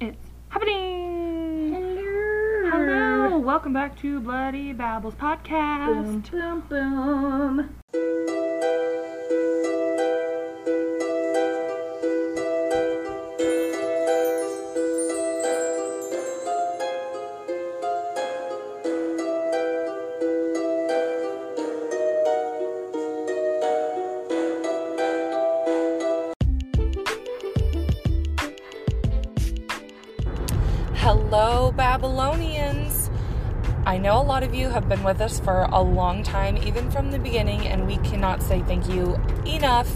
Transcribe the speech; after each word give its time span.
It's 0.00 0.16
happening! 0.48 1.74
Hello. 1.74 2.70
Hello! 2.70 3.38
Welcome 3.38 3.72
back 3.72 4.00
to 4.00 4.20
Bloody 4.20 4.72
Babbles 4.72 5.14
Podcast. 5.14 6.30
Boom, 6.30 6.62
boom, 6.68 7.68
boom. 7.92 8.07
Been 34.88 35.02
with 35.04 35.20
us 35.20 35.38
for 35.38 35.68
a 35.70 35.82
long 35.82 36.22
time, 36.22 36.56
even 36.58 36.90
from 36.90 37.10
the 37.10 37.18
beginning, 37.18 37.66
and 37.66 37.86
we 37.86 37.98
cannot 37.98 38.42
say 38.42 38.62
thank 38.62 38.88
you 38.88 39.14
enough. 39.46 39.92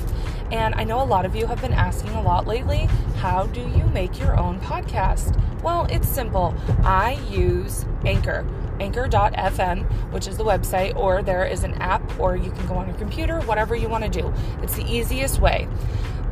And 0.53 0.75
I 0.75 0.85
know 0.85 1.03
a 1.03 1.05
lot 1.05 1.25
of 1.25 1.35
you 1.35 1.47
have 1.47 1.61
been 1.63 1.73
asking 1.73 2.11
a 2.11 2.21
lot 2.21 2.47
lately 2.47 2.89
how 3.17 3.47
do 3.47 3.61
you 3.61 3.85
make 3.87 4.19
your 4.19 4.39
own 4.39 4.61
podcast? 4.61 5.41
Well, 5.63 5.87
it's 5.91 6.09
simple. 6.09 6.55
I 6.85 7.13
use 7.31 7.87
Anchor, 8.05 8.47
anchor.fm, 8.81 9.85
which 10.13 10.27
is 10.27 10.37
the 10.37 10.45
website, 10.45 10.95
or 10.97 11.23
there 11.23 11.47
is 11.47 11.65
an 11.65 11.75
app, 11.75 12.21
or 12.21 12.37
you 12.37 12.51
can 12.51 12.67
go 12.67 12.75
on 12.75 12.89
your 12.89 12.97
computer, 12.99 13.41
whatever 13.43 13.75
you 13.75 13.89
want 13.89 14.05
to 14.05 14.11
do. 14.11 14.33
It's 14.63 14.75
the 14.75 14.85
easiest 14.85 15.41
way. 15.41 15.69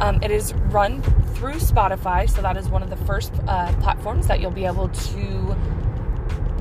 Um, 0.00 0.22
it 0.22 0.30
is 0.30 0.52
run 0.54 1.02
through 1.34 1.54
Spotify, 1.54 2.28
so 2.28 2.42
that 2.42 2.56
is 2.56 2.68
one 2.68 2.82
of 2.82 2.90
the 2.90 2.96
first 2.96 3.32
uh, 3.46 3.72
platforms 3.80 4.26
that 4.26 4.40
you'll 4.40 4.50
be 4.50 4.66
able 4.66 4.88
to 4.88 5.56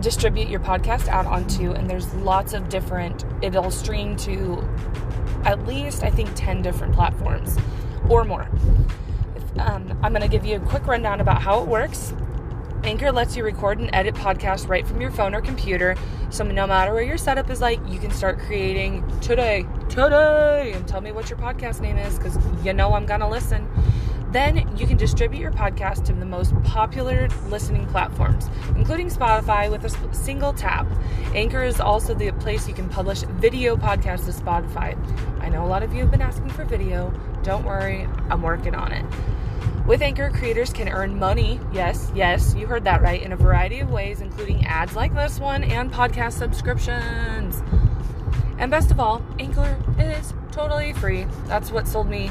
distribute 0.02 0.50
your 0.50 0.60
podcast 0.60 1.08
out 1.08 1.26
onto. 1.26 1.72
And 1.72 1.90
there's 1.90 2.14
lots 2.16 2.54
of 2.54 2.70
different, 2.70 3.26
it'll 3.42 3.72
stream 3.72 4.16
to 4.18 4.68
at 5.46 5.66
least, 5.66 6.04
I 6.04 6.10
think, 6.10 6.30
10 6.36 6.62
different 6.62 6.94
platforms 6.94 7.58
or 8.10 8.24
more. 8.24 8.48
Um, 9.58 9.98
I'm 10.02 10.14
going 10.14 10.22
to 10.22 10.28
give 10.28 10.46
you 10.46 10.58
a 10.58 10.60
quick 10.60 10.88
rundown 10.88 11.20
about 11.22 11.42
how 11.42 11.62
it 11.62 11.68
works. 11.68 12.14
Anchor 12.84 13.12
lets 13.12 13.36
you 13.36 13.44
record 13.44 13.80
and 13.80 13.90
edit 13.92 14.16
podcasts 14.16 14.68
right 14.68 14.88
from 14.88 15.02
your 15.02 15.12
phone 15.12 15.36
or 15.36 15.42
computer. 15.42 15.96
So 16.30 16.44
no 16.44 16.66
matter 16.66 16.94
where 16.94 17.04
your 17.04 17.18
setup 17.18 17.50
is 17.50 17.60
like, 17.60 17.80
you 17.88 18.00
can 18.00 18.12
start 18.12 18.40
creating 18.40 19.04
today, 19.20 19.66
today, 19.90 20.72
and 20.74 20.88
tell 20.88 21.02
me 21.02 21.12
what 21.12 21.30
your 21.30 21.38
podcast 21.40 21.82
name 21.82 21.98
is 21.98 22.18
because 22.18 22.38
you 22.64 22.72
know 22.74 22.94
I'm 22.94 23.06
going 23.06 23.20
to 23.20 23.28
listen. 23.28 23.68
Then 24.32 24.78
you 24.78 24.86
can 24.86 24.98
distribute 24.98 25.40
your 25.40 25.52
podcast 25.52 26.06
to 26.06 26.14
the 26.14 26.26
most 26.26 26.54
popular 26.64 27.28
listening 27.48 27.88
platforms, 27.88 28.48
including 28.76 29.10
Spotify, 29.10 29.72
with 29.72 29.84
a 29.86 30.14
single 30.14 30.54
tap. 30.54 30.86
Anchor 31.34 31.64
is 31.64 31.80
also 31.80 32.14
the 32.14 32.32
place 32.34 32.68
you 32.68 32.76
can 32.76 32.90
publish 32.90 33.22
video 33.24 33.76
podcasts 33.76 34.26
to 34.26 34.32
Spotify. 34.32 34.96
I 35.42 35.50
know 35.50 35.66
a 35.66 35.68
lot 35.68 35.82
of 35.82 35.94
you 35.94 36.02
have 36.02 36.12
been 36.12 36.22
asking 36.22 36.50
for 36.50 36.64
video. 36.64 37.12
Don't 37.42 37.66
worry, 37.66 38.08
I'm 38.30 38.44
working 38.44 38.76
on 38.76 38.92
it. 38.92 39.06
With 39.88 40.04
Anchor, 40.04 40.30
creators 40.30 40.72
can 40.72 40.90
earn 40.90 41.18
money. 41.18 41.60
Yes, 41.74 42.12
yes, 42.14 42.54
you 42.54 42.68
heard 42.68 42.84
that 42.84 43.02
right, 43.02 43.24
in 43.24 43.32
a 43.32 43.36
variety 43.36 43.80
of 43.80 43.90
ways, 43.90 44.22
including 44.22 44.64
ads 44.66 44.96
like 44.96 45.16
this 45.16 45.40
one 45.40 45.64
and 45.64 45.92
podcast 45.92 46.34
subscriptions. 46.34 47.64
And 48.60 48.70
best 48.70 48.92
of 48.92 49.00
all, 49.00 49.24
Anchor 49.40 49.80
is 49.98 50.36
totally 50.52 50.94
free. 50.94 51.26
That's 51.48 51.72
what 51.72 51.88
sold 51.88 52.08
me, 52.08 52.30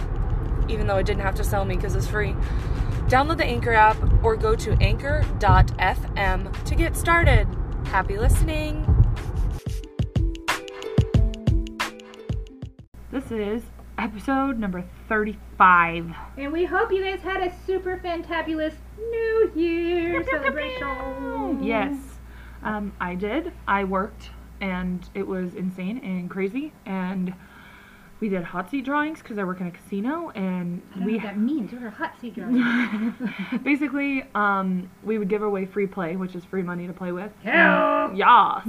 even 0.68 0.86
though 0.86 0.98
it 0.98 1.06
didn't 1.06 1.22
have 1.22 1.34
to 1.36 1.44
sell 1.44 1.64
me 1.64 1.76
because 1.76 1.94
it's 1.94 2.06
free. 2.06 2.34
Download 3.08 3.38
the 3.38 3.44
Anchor 3.44 3.72
app 3.72 3.96
or 4.22 4.36
go 4.36 4.54
to 4.54 4.72
anchor.fm 4.82 6.64
to 6.64 6.74
get 6.74 6.96
started. 6.96 7.48
Happy 7.86 8.18
listening. 8.18 8.84
This 13.10 13.30
is 13.30 13.62
episode 13.98 14.58
number 14.58 14.84
35. 15.08 16.14
And 16.36 16.52
we 16.52 16.66
hope 16.66 16.92
you 16.92 17.02
guys 17.02 17.20
had 17.20 17.42
a 17.42 17.52
super 17.66 17.98
fantabulous 18.04 18.74
New 18.98 19.52
Year 19.56 20.22
celebration. 20.24 21.62
Yes, 21.62 21.96
um, 22.62 22.92
I 23.00 23.14
did. 23.14 23.52
I 23.66 23.84
worked, 23.84 24.30
and 24.60 25.08
it 25.14 25.26
was 25.26 25.54
insane 25.54 25.98
and 26.04 26.30
crazy. 26.30 26.72
And 26.84 27.34
we 28.20 28.28
did 28.28 28.42
hot 28.42 28.70
seat 28.70 28.84
drawings 28.84 29.18
because 29.20 29.38
I 29.38 29.44
work 29.44 29.60
in 29.60 29.66
a 29.68 29.70
casino, 29.70 30.30
and 30.34 30.82
I 30.90 30.98
don't 30.98 31.00
know 31.00 31.06
we 31.06 31.18
that 31.20 31.38
means. 31.38 31.72
Are 31.72 31.90
hot 31.90 32.14
seat 32.20 32.34
drawings? 32.34 33.14
basically 33.62 34.24
um, 34.34 34.90
we 35.04 35.18
would 35.18 35.28
give 35.28 35.42
away 35.42 35.66
free 35.66 35.86
play, 35.86 36.16
which 36.16 36.34
is 36.34 36.44
free 36.44 36.62
money 36.62 36.86
to 36.86 36.92
play 36.92 37.12
with. 37.12 37.30
Hell. 37.42 38.12
Yes. 38.14 38.62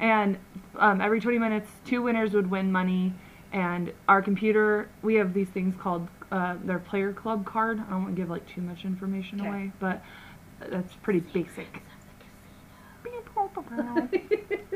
and 0.00 0.38
um, 0.76 1.00
every 1.00 1.20
20 1.20 1.38
minutes, 1.38 1.70
two 1.84 2.02
winners 2.02 2.32
would 2.32 2.50
win 2.50 2.72
money. 2.72 3.12
And 3.52 3.92
our 4.08 4.20
computer, 4.20 4.88
we 5.02 5.14
have 5.14 5.32
these 5.32 5.48
things 5.48 5.74
called 5.80 6.08
uh, 6.32 6.56
their 6.64 6.80
player 6.80 7.12
club 7.12 7.46
card. 7.46 7.78
I 7.86 7.90
don't 7.90 8.02
want 8.02 8.16
to 8.16 8.20
give 8.20 8.28
like 8.28 8.46
too 8.48 8.60
much 8.60 8.84
information 8.84 9.40
Okay. 9.40 9.48
away, 9.48 9.72
but 9.78 10.02
that's 10.68 10.94
pretty 10.96 11.20
basic. 11.20 11.82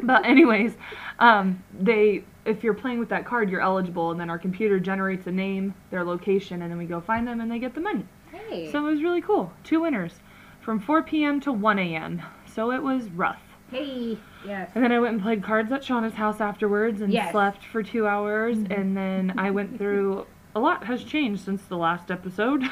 but 0.03 0.25
anyways, 0.25 0.75
um, 1.19 1.62
they 1.79 2.25
if 2.45 2.62
you're 2.65 2.75
playing 2.75 2.99
with 2.99 3.09
that 3.11 3.25
card, 3.25 3.51
you're 3.51 3.61
eligible, 3.61 4.11
and 4.11 4.19
then 4.21 4.31
our 4.31 4.39
computer 4.39 4.78
generates 4.81 5.27
a 5.27 5.33
name, 5.33 5.75
their 5.91 6.05
location, 6.05 6.62
and 6.62 6.71
then 6.71 6.78
we 6.78 6.87
go 6.87 7.01
find 7.01 7.27
them, 7.27 7.41
and 7.41 7.51
they 7.51 7.59
get 7.59 7.75
the 7.75 7.81
money. 7.81 8.05
hey. 8.33 8.71
So 8.73 8.78
it 8.87 8.91
was 8.91 9.03
really 9.03 9.21
cool. 9.21 9.53
Two 9.65 9.81
winners 9.83 10.15
from 10.61 10.81
4 10.81 11.03
p.m. 11.03 11.41
to 11.41 11.53
1 11.53 11.79
a.m. 11.79 12.23
So 12.47 12.71
it 12.73 12.83
was 12.83 13.09
rough. 13.11 13.41
hey. 13.71 14.19
Yes. 14.47 14.71
And 14.75 14.83
then 14.83 14.91
I 14.91 14.99
went 14.99 15.15
and 15.15 15.23
played 15.23 15.43
cards 15.43 15.71
at 15.71 15.83
Shauna's 15.83 16.15
house 16.15 16.41
afterwards 16.41 17.03
and 17.03 17.12
Yes. 17.12 17.25
Mm-hmm. 17.27 17.33
slept 17.33 17.65
for 17.65 17.83
two 17.83 18.06
hours. 18.06 18.56
And 18.56 18.97
then 18.97 19.34
I 19.37 19.50
went 19.50 19.77
through 19.77 20.27
a 20.55 20.61
lot 20.61 20.84
has 20.84 21.05
changed 21.05 21.45
since 21.45 21.62
the 21.65 21.77
last 21.77 22.11
episode. 22.11 22.62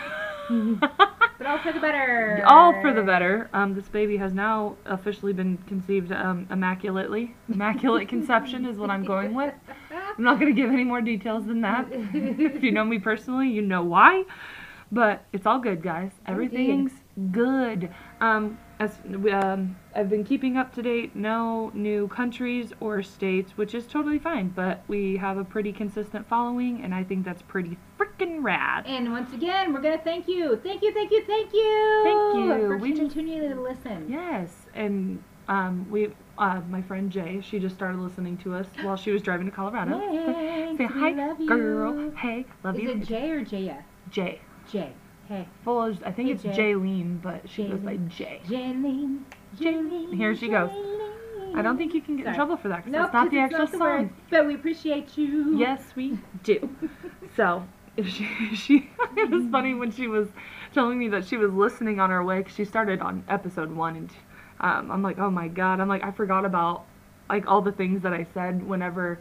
But 1.38 1.46
all 1.46 1.58
for 1.58 1.72
the 1.72 1.78
better. 1.78 2.42
All 2.46 2.72
for 2.80 2.92
the 2.92 3.02
better. 3.02 3.48
Um, 3.52 3.74
this 3.74 3.88
baby 3.88 4.16
has 4.16 4.34
now 4.34 4.76
officially 4.84 5.32
been 5.32 5.56
conceived 5.68 6.10
um, 6.10 6.48
immaculately. 6.50 7.36
Immaculate 7.48 8.08
conception 8.16 8.66
is 8.66 8.76
what 8.76 8.90
I'm 8.90 9.04
going 9.04 9.34
with. 9.34 9.54
I'm 9.90 10.24
not 10.24 10.40
going 10.40 10.52
to 10.52 10.60
give 10.60 10.70
any 10.70 10.82
more 10.82 11.00
details 11.00 11.46
than 11.46 11.60
that. 11.60 11.86
if 11.92 12.62
you 12.62 12.72
know 12.72 12.84
me 12.84 12.98
personally, 12.98 13.48
you 13.48 13.62
know 13.62 13.84
why. 13.84 14.24
But 14.90 15.24
it's 15.32 15.46
all 15.46 15.60
good, 15.60 15.80
guys. 15.80 16.10
Everything's 16.26 16.92
good. 17.30 17.90
Um, 18.20 18.58
as 18.80 18.92
um, 19.32 19.76
I've 19.94 20.08
been 20.08 20.24
keeping 20.24 20.56
up 20.56 20.72
to 20.74 20.82
date, 20.82 21.16
no 21.16 21.70
new 21.74 22.06
countries 22.08 22.72
or 22.80 23.02
states, 23.02 23.56
which 23.56 23.74
is 23.74 23.86
totally 23.86 24.18
fine. 24.20 24.50
But 24.50 24.82
we 24.86 25.16
have 25.16 25.36
a 25.36 25.44
pretty 25.44 25.72
consistent 25.72 26.28
following, 26.28 26.82
and 26.84 26.94
I 26.94 27.02
think 27.02 27.24
that's 27.24 27.42
pretty 27.42 27.76
freaking 27.98 28.42
rad. 28.42 28.86
And 28.86 29.10
once 29.10 29.32
again, 29.32 29.72
we're 29.72 29.80
gonna 29.80 29.98
thank 29.98 30.28
you, 30.28 30.60
thank 30.62 30.82
you, 30.82 30.92
thank 30.94 31.10
you, 31.10 31.24
thank 31.26 31.52
you, 31.52 32.00
Thank 32.04 32.44
you. 32.44 32.68
for 32.68 32.76
We 32.78 32.92
continuing 32.92 33.50
to 33.50 33.60
listen. 33.60 34.06
Yes, 34.08 34.50
and 34.74 35.22
um, 35.48 35.86
we, 35.90 36.10
uh, 36.36 36.60
my 36.68 36.82
friend 36.82 37.10
Jay, 37.10 37.40
she 37.42 37.58
just 37.58 37.74
started 37.74 37.98
listening 38.00 38.36
to 38.38 38.54
us 38.54 38.66
while 38.82 38.96
she 38.96 39.10
was 39.10 39.22
driving 39.22 39.46
to 39.46 39.52
Colorado. 39.52 39.98
Yay, 40.12 40.76
Say 40.76 40.84
hi, 40.86 41.10
love 41.10 41.40
you. 41.40 41.48
girl. 41.48 42.10
Hey, 42.12 42.44
love 42.62 42.76
Is 42.76 42.82
you. 42.82 42.90
Is 42.92 43.02
it 43.02 43.08
Jay 43.08 43.30
or 43.30 43.44
Jaya? 43.44 43.82
Jay. 44.10 44.40
Jay. 44.70 44.92
Hey. 45.28 45.46
I 45.66 45.92
think 46.12 46.28
Hey, 46.28 46.30
it's 46.30 46.42
Jay. 46.42 46.72
Jaylene, 46.72 47.20
but 47.20 47.48
she 47.48 47.68
goes 47.68 47.80
by 47.80 47.98
Jay. 48.08 48.40
Jaylene. 48.46 49.20
Jaylene. 49.58 50.14
Here 50.14 50.34
she 50.34 50.48
goes. 50.48 50.70
I 51.54 51.60
don't 51.60 51.76
think 51.76 51.92
you 51.92 52.00
can 52.00 52.16
get 52.16 52.26
in 52.26 52.34
trouble 52.34 52.56
for 52.56 52.68
that 52.68 52.84
because 52.84 52.92
Nope, 52.92 53.12
that's 53.12 53.14
not 53.14 53.30
the 53.30 53.38
it's 53.38 53.54
actual 53.54 53.58
not 53.58 53.70
the 53.70 53.76
actual 53.76 53.78
song. 53.78 53.98
word, 54.02 54.10
but 54.30 54.46
we 54.46 54.54
appreciate 54.54 55.18
you. 55.18 55.58
Yes, 55.58 55.82
we 55.94 56.18
do. 56.42 56.68
so 57.36 57.64
she, 58.04 58.28
she 58.54 58.90
it 59.16 59.30
was 59.30 59.44
funny 59.50 59.74
when 59.74 59.90
she 59.90 60.06
was 60.06 60.28
telling 60.72 60.98
me 60.98 61.08
that 61.08 61.26
she 61.26 61.36
was 61.36 61.52
listening 61.52 62.00
on 62.00 62.10
her 62.10 62.22
way 62.24 62.38
because 62.38 62.54
she 62.54 62.64
started 62.64 63.00
on 63.00 63.24
episode 63.28 63.70
one, 63.70 63.96
and 63.96 64.10
um, 64.60 64.90
I'm 64.90 65.02
like, 65.02 65.18
oh 65.18 65.30
my 65.30 65.48
god, 65.48 65.80
I'm 65.80 65.88
like, 65.88 66.04
I 66.04 66.10
forgot 66.10 66.44
about 66.44 66.84
like 67.28 67.46
all 67.46 67.60
the 67.60 67.72
things 67.72 68.02
that 68.02 68.14
I 68.14 68.26
said 68.32 68.66
whenever 68.66 69.18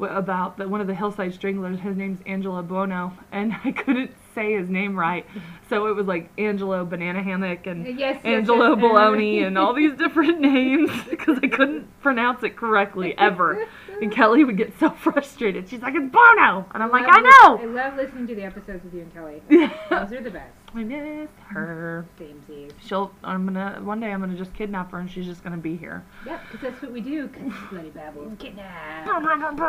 about 0.00 0.58
the, 0.58 0.68
one 0.68 0.80
of 0.80 0.86
the 0.86 0.94
hillside 0.94 1.34
stranglers. 1.34 1.80
His 1.80 1.96
name's 1.96 2.20
Angelo 2.26 2.62
Buono, 2.62 3.12
and 3.32 3.52
I 3.64 3.72
couldn't 3.72 4.12
say 4.34 4.54
his 4.54 4.68
name 4.68 4.98
right, 4.98 5.26
so 5.68 5.86
it 5.86 5.96
was 5.96 6.06
like 6.06 6.30
Angelo 6.38 6.84
Banana 6.84 7.22
Hammock 7.22 7.66
and 7.66 7.98
Yes, 7.98 8.20
Angelo 8.24 8.70
yes. 8.76 8.84
Baloney 8.84 9.46
and 9.46 9.56
all 9.58 9.74
these 9.74 9.94
different 9.94 10.40
names 10.52 10.90
because 11.08 11.38
I 11.42 11.48
couldn't 11.48 11.86
pronounce 12.00 12.42
it 12.42 12.56
correctly 12.56 13.16
ever. 13.18 13.66
And 14.00 14.10
Kelly 14.12 14.44
would 14.44 14.56
get 14.56 14.72
so 14.80 14.90
frustrated. 14.90 15.68
She's 15.68 15.82
like, 15.82 15.94
"It's 15.94 16.10
Bono," 16.10 16.66
and 16.72 16.82
I'm 16.82 16.90
like, 16.90 17.06
"I 17.06 17.20
know! 17.20 17.58
I 17.58 17.66
love 17.66 17.96
listening 17.96 18.26
to 18.28 18.34
the 18.34 18.44
episodes 18.44 18.82
with 18.84 18.94
you 18.94 19.00
and 19.02 19.12
Kelly. 19.12 19.42
Those 19.90 20.12
are 20.12 20.22
the 20.22 20.30
best. 20.30 20.54
I 20.74 20.84
miss 20.84 21.30
her. 21.48 22.06
Samesies. 22.18 22.72
She'll. 22.80 23.12
I'm 23.24 23.44
gonna. 23.46 23.80
One 23.82 24.00
day 24.00 24.12
I'm 24.12 24.20
gonna 24.20 24.36
just 24.36 24.54
kidnap 24.54 24.92
her 24.92 25.00
and 25.00 25.10
she's 25.10 25.26
just 25.26 25.42
gonna 25.42 25.56
be 25.56 25.76
here. 25.76 26.04
Yep, 26.26 26.40
because 26.50 26.60
that's 26.70 26.82
what 26.82 26.92
we 26.92 27.00
do. 27.00 27.28
Bloody 27.70 27.90
babble. 27.90 28.32
Kidnap 28.38 29.06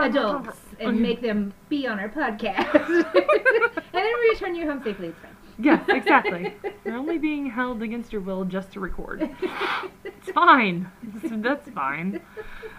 adults 0.02 0.60
and 0.80 1.00
make 1.00 1.22
them 1.22 1.54
be 1.70 1.88
on 1.88 2.00
our 2.00 2.10
podcast. 2.10 2.86
and 2.90 3.86
then 3.94 4.14
we 4.20 4.30
return 4.30 4.56
you 4.56 4.70
home 4.70 4.82
safely. 4.84 5.08
It's 5.08 5.20
fine. 5.20 5.36
Yes, 5.60 5.84
exactly. 5.90 6.54
You're 6.86 6.96
only 6.96 7.18
being 7.18 7.46
held 7.46 7.84
against 7.84 8.12
your 8.12 8.22
will 8.22 8.46
just 8.46 8.72
to 8.74 8.80
record. 8.80 9.30
It's 10.24 10.34
fine. 10.34 10.92
That's 11.24 11.68
fine. 11.72 12.22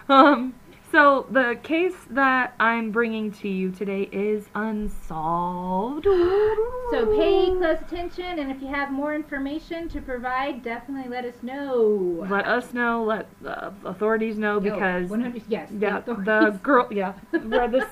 Um, 0.07 0.53
so 0.93 1.25
the 1.31 1.57
case 1.63 1.95
that 2.11 2.53
I'm 2.59 2.91
bringing 2.91 3.31
to 3.31 3.49
you 3.49 3.71
today 3.71 4.03
is 4.11 4.45
unsolved. 4.53 6.03
So 6.03 7.17
pay 7.17 7.49
close 7.49 7.79
attention, 7.81 8.37
and 8.37 8.51
if 8.51 8.61
you 8.61 8.67
have 8.67 8.91
more 8.91 9.15
information 9.15 9.89
to 9.89 10.01
provide, 10.01 10.61
definitely 10.61 11.09
let 11.09 11.25
us 11.25 11.41
know. 11.41 12.27
Let 12.29 12.47
us 12.47 12.73
know. 12.73 13.03
Let 13.03 13.27
the 13.41 13.73
authorities 13.83 14.37
know 14.37 14.59
because 14.59 15.09
100, 15.09 15.41
yes. 15.47 15.71
yeah, 15.75 16.01
the 16.01 16.11
authorities. 16.11 16.59
girl. 16.63 16.87
Yeah, 16.91 17.13
where 17.31 17.67
this. 17.67 17.85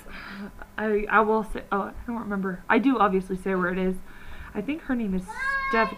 I 0.77 1.07
I 1.09 1.21
will 1.21 1.43
say. 1.43 1.63
Oh, 1.71 1.81
I 1.81 1.93
don't 2.05 2.19
remember. 2.19 2.63
I 2.69 2.77
do 2.77 2.99
obviously 2.99 3.35
say 3.35 3.55
where 3.55 3.71
it 3.71 3.79
is. 3.79 3.95
I 4.53 4.61
think 4.61 4.83
her 4.83 4.95
name 4.95 5.15
is 5.15 5.23
Steph. 5.69 5.95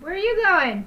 Where 0.00 0.14
are 0.14 0.16
you 0.16 0.42
going? 0.42 0.86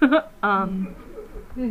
um. 0.42 0.94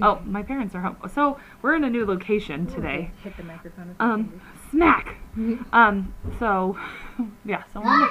Oh, 0.02 0.20
my 0.26 0.44
parents 0.44 0.76
are 0.76 0.81
home. 0.81 0.98
So 1.16 1.40
we're 1.62 1.76
in 1.76 1.84
a 1.86 1.90
new 1.90 2.06
location 2.06 2.68
today. 2.68 3.12
Hit 3.24 3.36
the 3.38 3.44
microphone. 3.44 3.88
with 3.90 3.96
Um, 4.02 4.31
your 4.34 4.42
smack. 4.72 5.16
Um. 5.74 6.14
So, 6.40 6.78
yeah. 7.46 7.64
So. 7.74 7.81
I'm, 7.84 8.10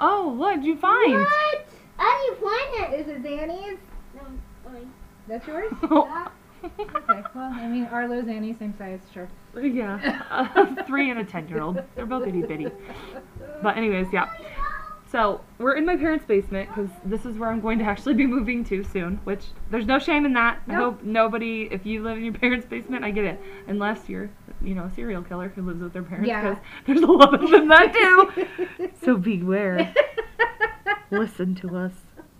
oh, 0.00 0.32
what'd 0.32 0.64
you 0.64 0.76
find? 0.78 1.12
What? 1.14 1.66
I 1.98 2.30
didn't 2.30 2.48
find 2.48 2.94
it. 2.94 3.00
Is 3.00 3.08
it 3.08 3.22
Danny's? 3.22 3.78
No, 4.14 4.22
mine. 4.72 4.90
That's 5.26 5.46
yours? 5.46 5.72
Oh. 5.82 6.30
Okay. 6.64 7.22
Well, 7.34 7.52
I 7.52 7.68
mean, 7.68 7.84
Arlo, 7.92 8.20
Zanny, 8.22 8.58
same 8.58 8.74
size, 8.78 8.98
sure. 9.14 9.28
yeah, 9.62 10.22
a 10.30 10.84
three 10.86 11.08
and 11.10 11.20
a 11.20 11.24
ten 11.24 11.46
year 11.48 11.60
old. 11.60 11.80
They're 11.94 12.04
both 12.06 12.26
itty 12.26 12.42
bitty. 12.42 12.68
But 13.62 13.76
anyways, 13.76 14.08
yeah. 14.12 14.28
So 15.10 15.40
we're 15.56 15.74
in 15.74 15.86
my 15.86 15.96
parents' 15.96 16.26
basement 16.26 16.68
because 16.68 16.90
this 17.02 17.24
is 17.24 17.38
where 17.38 17.50
I'm 17.50 17.60
going 17.60 17.78
to 17.78 17.84
actually 17.84 18.12
be 18.14 18.26
moving 18.26 18.62
to 18.66 18.84
soon. 18.84 19.16
Which 19.24 19.46
there's 19.70 19.86
no 19.86 19.98
shame 19.98 20.26
in 20.26 20.34
that. 20.34 20.60
I 20.68 20.74
hope 20.74 21.02
nobody, 21.02 21.68
if 21.70 21.86
you 21.86 22.02
live 22.02 22.18
in 22.18 22.24
your 22.24 22.34
parents' 22.34 22.66
basement, 22.66 23.04
I 23.04 23.10
get 23.10 23.24
it. 23.24 23.40
Unless 23.68 24.08
you're, 24.08 24.28
you 24.62 24.74
know, 24.74 24.84
a 24.84 24.92
serial 24.94 25.22
killer 25.22 25.48
who 25.48 25.62
lives 25.62 25.80
with 25.80 25.94
their 25.94 26.02
parents. 26.02 26.28
Yeah. 26.28 26.42
Because 26.42 26.62
there's 26.86 27.00
a 27.00 27.06
lot 27.06 27.42
of 27.42 27.50
them 27.50 27.68
that 27.68 27.92
do. 27.92 28.90
So 29.02 29.16
beware. 29.16 29.94
Listen 31.10 31.54
to 31.56 31.76
us, 31.76 31.92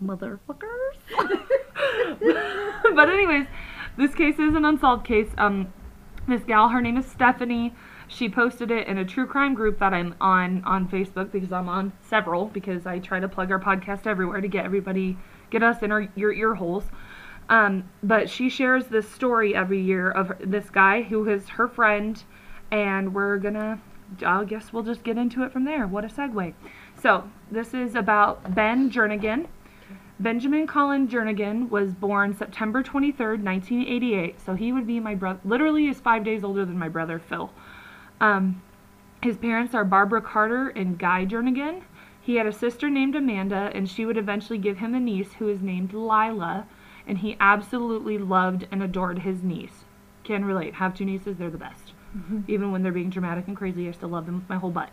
motherfuckers. 0.03 0.97
but 2.95 3.09
anyways, 3.09 3.47
this 3.97 4.13
case 4.13 4.37
is 4.37 4.53
an 4.53 4.65
unsolved 4.65 5.05
case. 5.07 5.29
Um, 5.39 5.73
this 6.27 6.43
gal, 6.43 6.69
her 6.69 6.81
name 6.81 6.97
is 6.97 7.07
Stephanie. 7.07 7.73
She 8.09 8.27
posted 8.27 8.71
it 8.71 8.87
in 8.87 8.97
a 8.97 9.05
true 9.05 9.27
crime 9.27 9.53
group 9.53 9.77
that 9.79 9.93
I'm 9.93 10.15
on 10.19 10.63
on 10.65 10.87
Facebook 10.89 11.31
because 11.31 11.51
I'm 11.51 11.69
on 11.69 11.93
several 12.01 12.47
because 12.47 12.87
I 12.87 12.97
try 12.97 13.19
to 13.19 13.29
plug 13.29 13.51
our 13.51 13.59
podcast 13.59 14.07
everywhere 14.07 14.41
to 14.41 14.47
get 14.47 14.65
everybody, 14.65 15.15
get 15.51 15.61
us 15.61 15.83
in 15.83 15.91
our 15.91 16.09
your 16.15 16.33
ear 16.33 16.55
holes. 16.55 16.85
Um, 17.49 17.87
but 18.01 18.27
she 18.27 18.49
shares 18.49 18.87
this 18.87 19.09
story 19.09 19.55
every 19.55 19.79
year 19.79 20.09
of 20.09 20.33
this 20.39 20.71
guy 20.71 21.03
who 21.03 21.29
is 21.29 21.49
her 21.49 21.67
friend, 21.67 22.21
and 22.71 23.13
we're 23.13 23.37
gonna, 23.37 23.79
I 24.25 24.43
guess 24.43 24.73
we'll 24.73 24.83
just 24.83 25.03
get 25.03 25.17
into 25.17 25.43
it 25.43 25.53
from 25.53 25.65
there. 25.65 25.87
What 25.87 26.03
a 26.03 26.07
segue. 26.07 26.53
So 27.01 27.29
this 27.51 27.75
is 27.75 27.93
about 27.93 28.55
Ben 28.55 28.89
Jernigan. 28.91 29.47
Benjamin 30.19 30.67
Colin 30.67 31.07
Jernigan 31.07 31.69
was 31.69 31.93
born 31.93 32.35
September 32.35 32.83
23rd, 32.83 33.41
1988. 33.41 34.41
So 34.41 34.53
he 34.53 34.73
would 34.73 34.85
be 34.85 34.99
my 34.99 35.15
brother, 35.15 35.39
literally 35.45 35.87
is 35.87 35.99
five 35.99 36.23
days 36.23 36.43
older 36.43 36.65
than 36.65 36.77
my 36.77 36.89
brother 36.89 37.19
Phil. 37.19 37.51
Um, 38.21 38.61
his 39.21 39.37
parents 39.37 39.73
are 39.73 39.83
Barbara 39.83 40.21
Carter 40.21 40.69
and 40.69 40.97
Guy 40.97 41.25
Jernigan. 41.25 41.81
He 42.21 42.35
had 42.35 42.45
a 42.45 42.53
sister 42.53 42.89
named 42.89 43.15
Amanda, 43.15 43.71
and 43.73 43.89
she 43.89 44.05
would 44.05 44.17
eventually 44.17 44.59
give 44.59 44.77
him 44.77 44.93
a 44.93 44.99
niece 44.99 45.33
who 45.33 45.47
is 45.49 45.61
named 45.61 45.93
Lila, 45.93 46.67
and 47.07 47.17
he 47.17 47.37
absolutely 47.39 48.17
loved 48.17 48.67
and 48.71 48.83
adored 48.83 49.19
his 49.19 49.43
niece. 49.43 49.85
Can 50.23 50.45
relate. 50.45 50.75
Have 50.75 50.93
two 50.93 51.05
nieces, 51.05 51.37
they're 51.37 51.49
the 51.49 51.57
best. 51.57 51.93
Even 52.47 52.71
when 52.71 52.81
they're 52.83 52.91
being 52.91 53.09
dramatic 53.09 53.47
and 53.47 53.55
crazy, 53.55 53.87
I 53.87 53.91
still 53.91 54.09
love 54.09 54.25
them 54.25 54.35
with 54.35 54.49
my 54.49 54.57
whole 54.57 54.71
butt. 54.71 54.89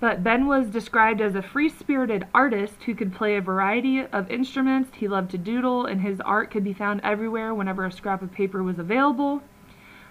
But 0.00 0.22
Ben 0.22 0.46
was 0.46 0.68
described 0.68 1.20
as 1.20 1.34
a 1.34 1.42
free 1.42 1.68
spirited 1.68 2.26
artist 2.32 2.84
who 2.84 2.94
could 2.94 3.12
play 3.12 3.36
a 3.36 3.40
variety 3.40 4.04
of 4.04 4.30
instruments. 4.30 4.90
He 4.94 5.08
loved 5.08 5.30
to 5.32 5.38
doodle, 5.38 5.86
and 5.86 6.00
his 6.00 6.20
art 6.20 6.50
could 6.50 6.64
be 6.64 6.72
found 6.72 7.00
everywhere 7.02 7.52
whenever 7.54 7.84
a 7.84 7.92
scrap 7.92 8.22
of 8.22 8.32
paper 8.32 8.62
was 8.62 8.78
available. 8.78 9.42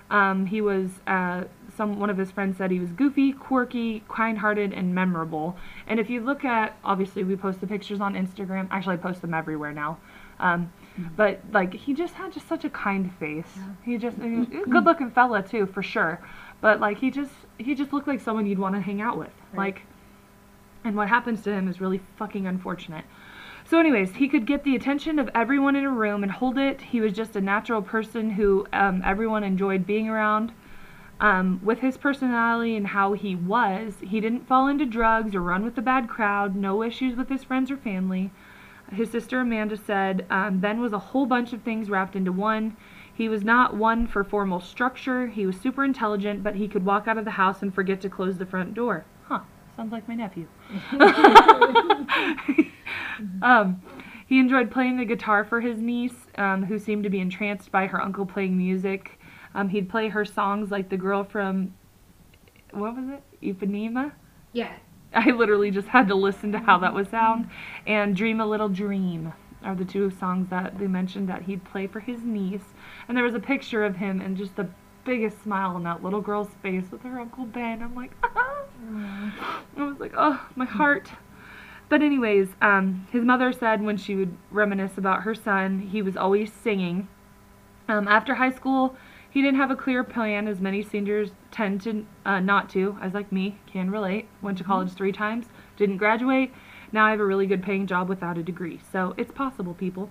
Um, 0.09 0.45
he 0.45 0.61
was, 0.61 0.89
uh, 1.07 1.45
some 1.77 1.99
one 1.99 2.09
of 2.09 2.17
his 2.17 2.31
friends 2.31 2.57
said 2.57 2.71
he 2.71 2.79
was 2.79 2.91
goofy, 2.91 3.31
quirky, 3.31 4.03
kind 4.09 4.39
hearted, 4.39 4.73
and 4.73 4.93
memorable. 4.93 5.55
And 5.87 5.99
if 5.99 6.09
you 6.09 6.21
look 6.21 6.43
at, 6.43 6.75
obviously, 6.83 7.23
we 7.23 7.35
post 7.35 7.61
the 7.61 7.67
pictures 7.67 8.01
on 8.01 8.15
Instagram. 8.15 8.67
Actually, 8.71 8.95
I 8.95 8.97
post 8.97 9.21
them 9.21 9.33
everywhere 9.33 9.71
now. 9.71 9.97
Um, 10.39 10.71
But 11.15 11.39
like 11.51 11.73
he 11.73 11.93
just 11.93 12.15
had 12.15 12.33
just 12.33 12.47
such 12.47 12.65
a 12.65 12.69
kind 12.69 13.13
face. 13.19 13.59
He 13.85 13.97
just 13.97 14.17
he 14.17 14.31
was 14.31 14.47
a 14.47 14.69
good 14.69 14.83
looking 14.83 15.11
fella 15.11 15.43
too, 15.43 15.67
for 15.67 15.83
sure. 15.83 16.19
But 16.59 16.79
like 16.79 16.97
he 16.97 17.11
just 17.11 17.31
he 17.57 17.75
just 17.75 17.93
looked 17.93 18.07
like 18.07 18.19
someone 18.19 18.45
you'd 18.47 18.59
want 18.59 18.75
to 18.75 18.81
hang 18.81 18.99
out 19.01 19.17
with. 19.17 19.33
Right. 19.53 19.75
Like 19.75 19.81
and 20.83 20.95
what 20.95 21.09
happens 21.09 21.41
to 21.43 21.51
him 21.51 21.67
is 21.67 21.81
really 21.81 22.01
fucking 22.17 22.47
unfortunate. 22.47 23.05
So, 23.65 23.79
anyways, 23.79 24.15
he 24.15 24.29
could 24.29 24.45
get 24.45 24.63
the 24.63 24.75
attention 24.75 25.19
of 25.19 25.29
everyone 25.35 25.75
in 25.75 25.83
a 25.83 25.89
room 25.89 26.23
and 26.23 26.31
hold 26.31 26.57
it. 26.57 26.79
He 26.79 27.01
was 27.01 27.11
just 27.11 27.35
a 27.35 27.41
natural 27.41 27.81
person 27.81 28.29
who 28.29 28.65
um, 28.71 29.01
everyone 29.03 29.43
enjoyed 29.43 29.85
being 29.85 30.07
around. 30.07 30.53
Um, 31.19 31.59
with 31.63 31.79
his 31.79 31.97
personality 31.97 32.75
and 32.75 32.87
how 32.87 33.13
he 33.13 33.35
was, 33.35 33.95
he 34.01 34.19
didn't 34.19 34.47
fall 34.47 34.67
into 34.67 34.85
drugs 34.85 35.33
or 35.33 35.41
run 35.41 35.63
with 35.63 35.75
the 35.75 35.81
bad 35.81 36.07
crowd, 36.07 36.55
no 36.55 36.83
issues 36.83 37.17
with 37.17 37.29
his 37.29 37.43
friends 37.43 37.71
or 37.71 37.77
family. 37.77 38.29
His 38.91 39.09
sister 39.11 39.39
Amanda 39.39 39.77
said 39.77 40.25
um, 40.29 40.59
Ben 40.59 40.79
was 40.79 40.93
a 40.93 40.99
whole 40.99 41.25
bunch 41.25 41.53
of 41.53 41.63
things 41.63 41.89
wrapped 41.89 42.15
into 42.15 42.31
one. 42.31 42.77
He 43.13 43.27
was 43.29 43.43
not 43.43 43.75
one 43.75 44.05
for 44.05 44.23
formal 44.23 44.61
structure. 44.61 45.25
He 45.27 45.47
was 45.47 45.59
super 45.59 45.83
intelligent, 45.83 46.43
but 46.43 46.55
he 46.55 46.67
could 46.67 46.85
walk 46.85 47.07
out 47.07 47.17
of 47.17 47.25
the 47.25 47.31
house 47.31 47.63
and 47.63 47.73
forget 47.73 47.99
to 48.01 48.09
close 48.09 48.37
the 48.37 48.45
front 48.45 48.75
door. 48.75 49.05
Huh, 49.23 49.39
sounds 49.75 49.91
like 49.91 50.07
my 50.07 50.13
nephew. 50.13 50.47
um, 53.41 53.81
he 54.27 54.39
enjoyed 54.39 54.69
playing 54.69 54.97
the 54.97 55.05
guitar 55.05 55.43
for 55.43 55.61
his 55.61 55.79
niece, 55.79 56.27
um, 56.37 56.65
who 56.65 56.77
seemed 56.77 57.03
to 57.05 57.09
be 57.09 57.19
entranced 57.19 57.71
by 57.71 57.87
her 57.87 57.99
uncle 57.99 58.25
playing 58.25 58.55
music. 58.55 59.16
Um, 59.57 59.69
he'd 59.69 59.89
play 59.89 60.07
her 60.09 60.23
songs 60.23 60.69
like 60.69 60.87
the 60.89 60.97
girl 60.97 61.23
from, 61.23 61.73
what 62.71 62.95
was 62.95 63.05
it? 63.09 63.23
Ipanema? 63.41 64.11
Yeah. 64.53 64.71
I 65.15 65.31
literally 65.31 65.71
just 65.71 65.87
had 65.87 66.07
to 66.09 66.15
listen 66.15 66.51
to 66.51 66.59
how 66.59 66.77
that 66.77 66.93
would 66.93 67.09
sound. 67.09 67.49
And 67.87 68.15
Dream 68.15 68.39
a 68.39 68.45
Little 68.45 68.69
Dream 68.69 69.33
are 69.63 69.73
the 69.73 69.83
two 69.83 70.11
songs 70.11 70.47
that 70.51 70.77
they 70.77 70.85
mentioned 70.85 71.27
that 71.29 71.41
he'd 71.41 71.63
play 71.63 71.87
for 71.87 71.99
his 71.99 72.21
niece. 72.21 72.75
And 73.07 73.17
there 73.17 73.23
was 73.23 73.33
a 73.33 73.39
picture 73.39 73.83
of 73.83 73.95
him 73.95 74.21
and 74.21 74.37
just 74.37 74.55
the 74.55 74.69
biggest 75.05 75.41
smile 75.41 75.75
on 75.75 75.83
that 75.83 76.03
little 76.03 76.21
girl's 76.21 76.53
face 76.61 76.91
with 76.91 77.01
her 77.01 77.19
Uncle 77.19 77.45
Ben. 77.45 77.81
I'm 77.81 77.95
like, 77.95 78.11
I 78.23 79.41
was 79.75 79.99
like, 79.99 80.13
oh, 80.15 80.39
my 80.55 80.65
heart. 80.65 81.09
But 81.89 82.03
anyways, 82.03 82.49
um, 82.61 83.07
his 83.11 83.23
mother 83.23 83.51
said 83.51 83.81
when 83.81 83.97
she 83.97 84.15
would 84.15 84.37
reminisce 84.51 84.99
about 84.99 85.23
her 85.23 85.33
son, 85.33 85.79
he 85.79 86.03
was 86.03 86.15
always 86.15 86.53
singing. 86.53 87.07
Um, 87.87 88.07
after 88.07 88.35
high 88.35 88.51
school, 88.51 88.95
he 89.37 89.43
didn't 89.43 89.59
have 89.59 89.69
a 89.69 89.75
clear 89.75 90.03
plan, 90.03 90.47
as 90.47 90.59
many 90.59 90.81
seniors 90.81 91.29
tend 91.51 91.79
to 91.81 92.07
uh, 92.25 92.39
not 92.39 92.71
to, 92.71 92.97
as 92.99 93.13
like 93.13 93.31
me, 93.31 93.59
can 93.67 93.91
relate. 93.91 94.27
Went 94.41 94.57
to 94.57 94.63
college 94.63 94.91
three 94.93 95.11
times, 95.11 95.45
didn't 95.77 95.97
graduate. 95.97 96.51
Now 96.91 97.05
I 97.05 97.11
have 97.11 97.19
a 97.19 97.25
really 97.25 97.45
good 97.45 97.61
paying 97.61 97.85
job 97.85 98.09
without 98.09 98.39
a 98.39 98.41
degree. 98.41 98.79
So 98.91 99.13
it's 99.15 99.31
possible, 99.31 99.75
people. 99.75 100.09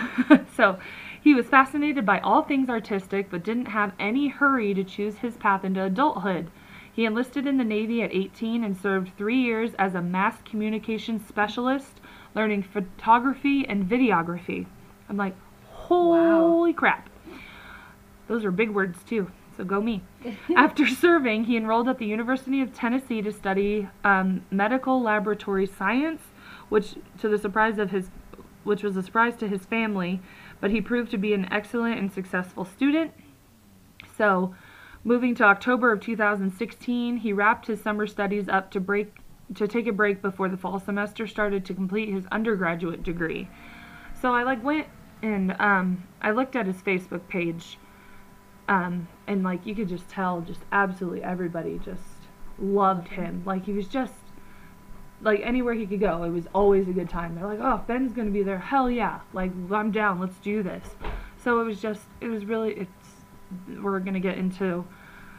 so 0.56 0.78
he 1.20 1.34
was 1.34 1.46
fascinated 1.46 2.06
by 2.06 2.20
all 2.20 2.42
things 2.42 2.68
artistic, 2.70 3.30
but 3.30 3.42
didn't 3.42 3.66
have 3.66 3.94
any 3.98 4.28
hurry 4.28 4.74
to 4.74 4.84
choose 4.84 5.18
his 5.18 5.36
path 5.36 5.64
into 5.64 5.82
adulthood. 5.82 6.48
He 6.92 7.04
enlisted 7.04 7.48
in 7.48 7.56
the 7.56 7.64
Navy 7.64 8.00
at 8.02 8.14
18 8.14 8.62
and 8.62 8.76
served 8.76 9.10
three 9.18 9.40
years 9.40 9.72
as 9.76 9.96
a 9.96 10.02
mass 10.02 10.40
communications 10.44 11.26
specialist, 11.26 12.00
learning 12.32 12.62
photography 12.62 13.66
and 13.66 13.90
videography. 13.90 14.66
I'm 15.08 15.16
like, 15.16 15.34
holy 15.64 16.72
crap. 16.72 17.07
Those 18.28 18.44
are 18.44 18.50
big 18.50 18.70
words 18.70 19.02
too, 19.02 19.30
so 19.56 19.64
go 19.64 19.80
me. 19.80 20.02
After 20.56 20.86
serving, 20.86 21.44
he 21.44 21.56
enrolled 21.56 21.88
at 21.88 21.98
the 21.98 22.06
University 22.06 22.60
of 22.60 22.72
Tennessee 22.72 23.22
to 23.22 23.32
study 23.32 23.88
um, 24.04 24.44
medical 24.50 25.00
laboratory 25.02 25.66
science, 25.66 26.22
which 26.68 26.96
to 27.18 27.28
the 27.28 27.38
surprise 27.38 27.78
of 27.78 27.90
his, 27.90 28.10
which 28.64 28.82
was 28.82 28.96
a 28.96 29.02
surprise 29.02 29.34
to 29.36 29.48
his 29.48 29.64
family, 29.64 30.20
but 30.60 30.70
he 30.70 30.80
proved 30.80 31.10
to 31.10 31.18
be 31.18 31.32
an 31.32 31.50
excellent 31.50 31.98
and 31.98 32.12
successful 32.12 32.64
student. 32.64 33.12
So, 34.16 34.54
moving 35.04 35.34
to 35.36 35.44
October 35.44 35.90
of 35.90 36.00
2016, 36.00 37.16
he 37.16 37.32
wrapped 37.32 37.66
his 37.66 37.80
summer 37.80 38.06
studies 38.06 38.48
up 38.48 38.70
to 38.72 38.80
break 38.80 39.14
to 39.54 39.66
take 39.66 39.86
a 39.86 39.92
break 39.92 40.20
before 40.20 40.48
the 40.48 40.56
fall 40.56 40.78
semester 40.78 41.26
started 41.26 41.64
to 41.64 41.72
complete 41.72 42.10
his 42.10 42.26
undergraduate 42.30 43.02
degree. 43.02 43.48
So 44.20 44.34
I 44.34 44.42
like 44.42 44.62
went 44.62 44.86
and 45.22 45.56
um, 45.58 46.04
I 46.20 46.32
looked 46.32 46.54
at 46.54 46.66
his 46.66 46.76
Facebook 46.76 47.26
page 47.28 47.78
Um, 48.68 49.08
and 49.26 49.42
like 49.42 49.64
you 49.66 49.74
could 49.74 49.88
just 49.88 50.08
tell, 50.08 50.42
just 50.42 50.60
absolutely 50.70 51.22
everybody 51.22 51.80
just 51.84 52.02
loved 52.58 53.08
him. 53.08 53.42
Like 53.46 53.64
he 53.64 53.72
was 53.72 53.88
just 53.88 54.12
like 55.20 55.40
anywhere 55.42 55.74
he 55.74 55.86
could 55.86 56.00
go, 56.00 56.22
it 56.22 56.30
was 56.30 56.46
always 56.54 56.88
a 56.88 56.92
good 56.92 57.08
time. 57.08 57.34
They're 57.34 57.46
like, 57.46 57.60
"Oh, 57.60 57.82
Ben's 57.86 58.12
gonna 58.12 58.30
be 58.30 58.42
there. 58.42 58.58
Hell 58.58 58.90
yeah! 58.90 59.20
Like 59.32 59.50
I'm 59.72 59.90
down. 59.90 60.20
Let's 60.20 60.38
do 60.38 60.62
this." 60.62 60.84
So 61.42 61.60
it 61.60 61.64
was 61.64 61.80
just, 61.80 62.02
it 62.20 62.28
was 62.28 62.44
really, 62.44 62.72
it's. 62.72 62.90
We're 63.80 64.00
gonna 64.00 64.20
get 64.20 64.36
into 64.36 64.84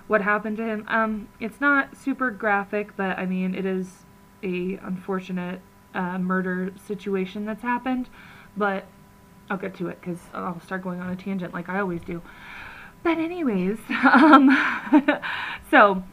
what 0.08 0.22
happened 0.22 0.58
to 0.58 0.64
him. 0.64 0.84
Um, 0.88 1.30
it's 1.40 1.62
not 1.62 1.96
super 1.96 2.32
graphic, 2.32 2.98
but 2.98 3.18
I 3.20 3.26
mean, 3.26 3.54
it 3.54 3.66
is 3.66 4.06
a 4.44 4.78
unfortunate 4.78 5.62
uh, 5.94 6.18
murder 6.18 6.74
situation 6.88 7.46
that's 7.46 7.62
happened. 7.62 8.10
But 8.58 8.86
I'll 9.50 9.58
get 9.58 9.76
to 9.76 9.88
it 9.88 10.02
because 10.02 10.20
I'll 10.34 10.60
start 10.62 10.84
going 10.84 11.00
on 11.00 11.10
a 11.10 11.16
tangent 11.16 11.54
like 11.54 11.70
I 11.70 11.80
always 11.80 12.02
do. 12.02 12.22
But 13.04 13.18
anyways, 13.18 13.78
um, 14.04 14.50
so 15.72 16.04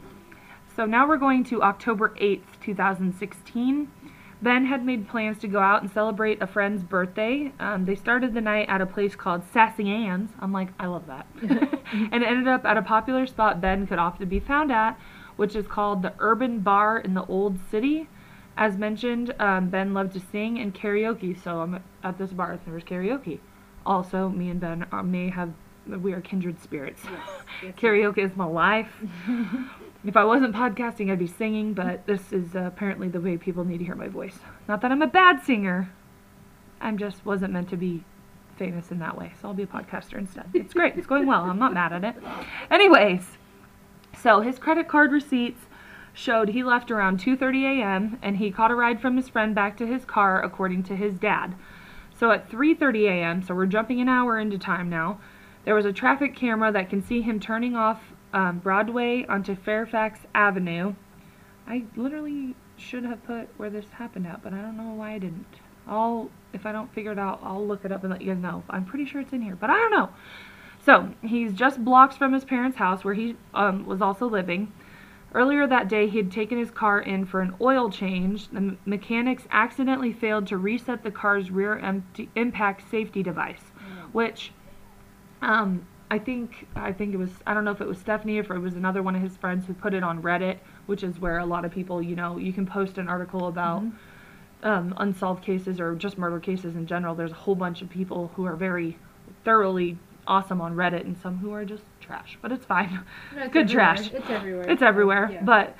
so 0.77 0.85
now 0.85 1.07
we're 1.07 1.17
going 1.17 1.43
to 1.45 1.63
October 1.63 2.13
8th, 2.21 2.61
2016. 2.61 3.91
Ben 4.43 4.65
had 4.65 4.85
made 4.85 5.07
plans 5.07 5.39
to 5.39 5.47
go 5.47 5.59
out 5.59 5.81
and 5.81 5.91
celebrate 5.91 6.39
a 6.39 6.45
friend's 6.45 6.83
birthday. 6.83 7.51
Um, 7.59 7.85
they 7.85 7.95
started 7.95 8.35
the 8.35 8.41
night 8.41 8.69
at 8.69 8.79
a 8.79 8.85
place 8.85 9.15
called 9.15 9.41
Sassy 9.51 9.89
Ann's. 9.89 10.29
I'm 10.39 10.53
like, 10.53 10.67
I 10.79 10.85
love 10.85 11.07
that. 11.07 11.25
and 11.41 12.23
ended 12.23 12.47
up 12.47 12.63
at 12.63 12.77
a 12.77 12.83
popular 12.83 13.25
spot 13.25 13.59
Ben 13.59 13.87
could 13.87 13.97
often 13.97 14.29
be 14.29 14.39
found 14.39 14.71
at, 14.71 14.99
which 15.35 15.55
is 15.55 15.65
called 15.65 16.03
the 16.03 16.13
Urban 16.19 16.59
Bar 16.59 16.99
in 16.99 17.15
the 17.15 17.25
Old 17.25 17.57
City. 17.71 18.07
As 18.55 18.77
mentioned, 18.77 19.33
um, 19.39 19.69
Ben 19.69 19.95
loved 19.95 20.13
to 20.13 20.19
sing 20.19 20.59
and 20.59 20.75
karaoke, 20.75 21.41
so 21.43 21.61
I'm 21.61 21.83
at 22.03 22.19
this 22.19 22.31
bar. 22.31 22.59
There's 22.63 22.83
karaoke. 22.83 23.39
Also, 23.83 24.29
me 24.29 24.49
and 24.49 24.59
Ben 24.59 24.85
are, 24.91 25.01
may 25.01 25.29
have 25.29 25.53
we 25.87 26.13
are 26.13 26.21
kindred 26.21 26.61
spirits. 26.61 27.01
yes, 27.63 27.73
karaoke 27.77 28.19
is 28.19 28.35
my 28.35 28.45
life. 28.45 28.91
if 30.05 30.15
I 30.15 30.23
wasn't 30.23 30.55
podcasting, 30.55 31.11
I'd 31.11 31.19
be 31.19 31.27
singing, 31.27 31.73
but 31.73 32.05
this 32.05 32.31
is 32.31 32.55
uh, 32.55 32.59
apparently 32.61 33.07
the 33.09 33.21
way 33.21 33.37
people 33.37 33.63
need 33.63 33.79
to 33.79 33.85
hear 33.85 33.95
my 33.95 34.07
voice. 34.07 34.37
Not 34.67 34.81
that 34.81 34.91
I'm 34.91 35.01
a 35.01 35.07
bad 35.07 35.43
singer. 35.43 35.91
I'm 36.79 36.97
just 36.97 37.25
wasn't 37.25 37.53
meant 37.53 37.69
to 37.69 37.77
be 37.77 38.03
famous 38.57 38.91
in 38.91 38.99
that 38.99 39.17
way, 39.17 39.33
so 39.41 39.47
I'll 39.47 39.53
be 39.53 39.63
a 39.63 39.67
podcaster 39.67 40.17
instead. 40.17 40.49
It's 40.53 40.73
great. 40.73 40.95
It's 40.95 41.07
going 41.07 41.25
well. 41.25 41.43
I'm 41.43 41.59
not 41.59 41.73
mad 41.73 41.93
at 41.93 42.03
it. 42.03 42.15
Anyways, 42.69 43.37
so 44.21 44.41
his 44.41 44.59
credit 44.59 44.87
card 44.87 45.11
receipts 45.11 45.65
showed 46.13 46.49
he 46.49 46.63
left 46.63 46.89
around 46.89 47.19
2:30 47.19 47.79
a.m. 47.79 48.19
and 48.21 48.37
he 48.37 48.51
caught 48.51 48.71
a 48.71 48.75
ride 48.75 48.99
from 48.99 49.15
his 49.17 49.29
friend 49.29 49.53
back 49.53 49.77
to 49.77 49.85
his 49.85 50.03
car 50.05 50.41
according 50.41 50.83
to 50.83 50.95
his 50.95 51.19
dad. 51.19 51.55
So 52.19 52.31
at 52.31 52.49
3:30 52.49 53.07
a.m., 53.07 53.43
so 53.43 53.53
we're 53.53 53.67
jumping 53.67 54.01
an 54.01 54.09
hour 54.09 54.39
into 54.39 54.57
time 54.57 54.89
now, 54.89 55.19
there 55.67 55.75
was 55.75 55.85
a 55.85 55.91
traffic 55.91 56.33
camera 56.33 56.71
that 56.71 56.89
can 56.89 57.03
see 57.03 57.19
him 57.19 57.41
turning 57.41 57.75
off 57.75 58.01
um, 58.31 58.59
Broadway 58.59 59.25
onto 59.27 59.53
Fairfax 59.53 60.21
Avenue. 60.33 60.95
I 61.67 61.83
literally 61.97 62.55
should 62.77 63.03
have 63.03 63.21
put 63.25 63.49
where 63.57 63.69
this 63.69 63.83
happened 63.91 64.27
at, 64.27 64.41
but 64.41 64.53
I 64.53 64.61
don't 64.61 64.77
know 64.77 64.93
why 64.93 65.15
I 65.15 65.19
didn't. 65.19 65.45
I'll, 65.85 66.29
if 66.53 66.65
I 66.65 66.71
don't 66.71 66.89
figure 66.93 67.11
it 67.11 67.19
out, 67.19 67.41
I'll 67.43 67.67
look 67.67 67.83
it 67.83 67.91
up 67.91 68.05
and 68.05 68.13
let 68.13 68.21
you 68.21 68.33
guys 68.33 68.41
know. 68.41 68.63
I'm 68.69 68.85
pretty 68.85 69.03
sure 69.03 69.19
it's 69.19 69.33
in 69.33 69.41
here, 69.41 69.57
but 69.57 69.69
I 69.69 69.73
don't 69.73 69.91
know. 69.91 70.09
So 70.85 71.09
he's 71.21 71.51
just 71.51 71.83
blocks 71.83 72.15
from 72.15 72.31
his 72.31 72.45
parents' 72.45 72.77
house 72.77 73.03
where 73.03 73.15
he 73.15 73.35
um, 73.53 73.85
was 73.85 74.01
also 74.01 74.25
living. 74.25 74.71
Earlier 75.33 75.67
that 75.67 75.89
day, 75.89 76.07
he 76.07 76.19
had 76.19 76.31
taken 76.31 76.57
his 76.57 76.71
car 76.71 77.01
in 77.01 77.25
for 77.25 77.41
an 77.41 77.53
oil 77.59 77.89
change. 77.89 78.47
The 78.51 78.77
mechanics 78.85 79.43
accidentally 79.51 80.13
failed 80.13 80.47
to 80.47 80.57
reset 80.57 81.03
the 81.03 81.11
car's 81.11 81.51
rear 81.51 81.77
empty, 81.77 82.29
impact 82.35 82.89
safety 82.89 83.21
device, 83.21 83.73
which 84.13 84.53
um, 85.41 85.85
I 86.09 86.19
think 86.19 86.67
I 86.75 86.93
think 86.93 87.13
it 87.13 87.17
was 87.17 87.29
I 87.45 87.53
don't 87.53 87.65
know 87.65 87.71
if 87.71 87.81
it 87.81 87.87
was 87.87 87.97
Stephanie 87.97 88.37
or 88.37 88.41
if 88.41 88.49
it 88.51 88.59
was 88.59 88.75
another 88.75 89.03
one 89.03 89.15
of 89.15 89.21
his 89.21 89.35
friends 89.37 89.65
who 89.65 89.73
put 89.73 89.93
it 89.93 90.03
on 90.03 90.21
Reddit, 90.21 90.57
which 90.85 91.03
is 91.03 91.19
where 91.19 91.37
a 91.39 91.45
lot 91.45 91.65
of 91.65 91.71
people, 91.71 92.01
you 92.01 92.15
know, 92.15 92.37
you 92.37 92.53
can 92.53 92.65
post 92.65 92.97
an 92.97 93.07
article 93.09 93.47
about 93.47 93.83
um, 94.63 94.93
unsolved 94.97 95.43
cases 95.43 95.79
or 95.79 95.95
just 95.95 96.17
murder 96.17 96.39
cases 96.39 96.75
in 96.75 96.87
general. 96.87 97.13
There's 97.13 97.31
a 97.31 97.35
whole 97.35 97.55
bunch 97.55 97.81
of 97.81 97.89
people 97.89 98.31
who 98.35 98.45
are 98.45 98.55
very 98.55 98.97
thoroughly 99.43 99.97
awesome 100.25 100.59
on 100.61 100.75
Reddit 100.75 101.01
and 101.01 101.17
some 101.21 101.37
who 101.37 101.51
are 101.53 101.63
just 101.65 101.83
trash, 102.01 102.37
but 102.41 102.51
it's 102.51 102.65
fine. 102.65 103.01
It's 103.35 103.53
Good 103.53 103.63
everywhere. 103.65 103.95
trash. 103.95 104.11
It's 104.13 104.29
everywhere. 104.29 104.69
It's 104.69 104.81
everywhere, 104.81 105.29
Yeah. 105.31 105.43
but 105.43 105.75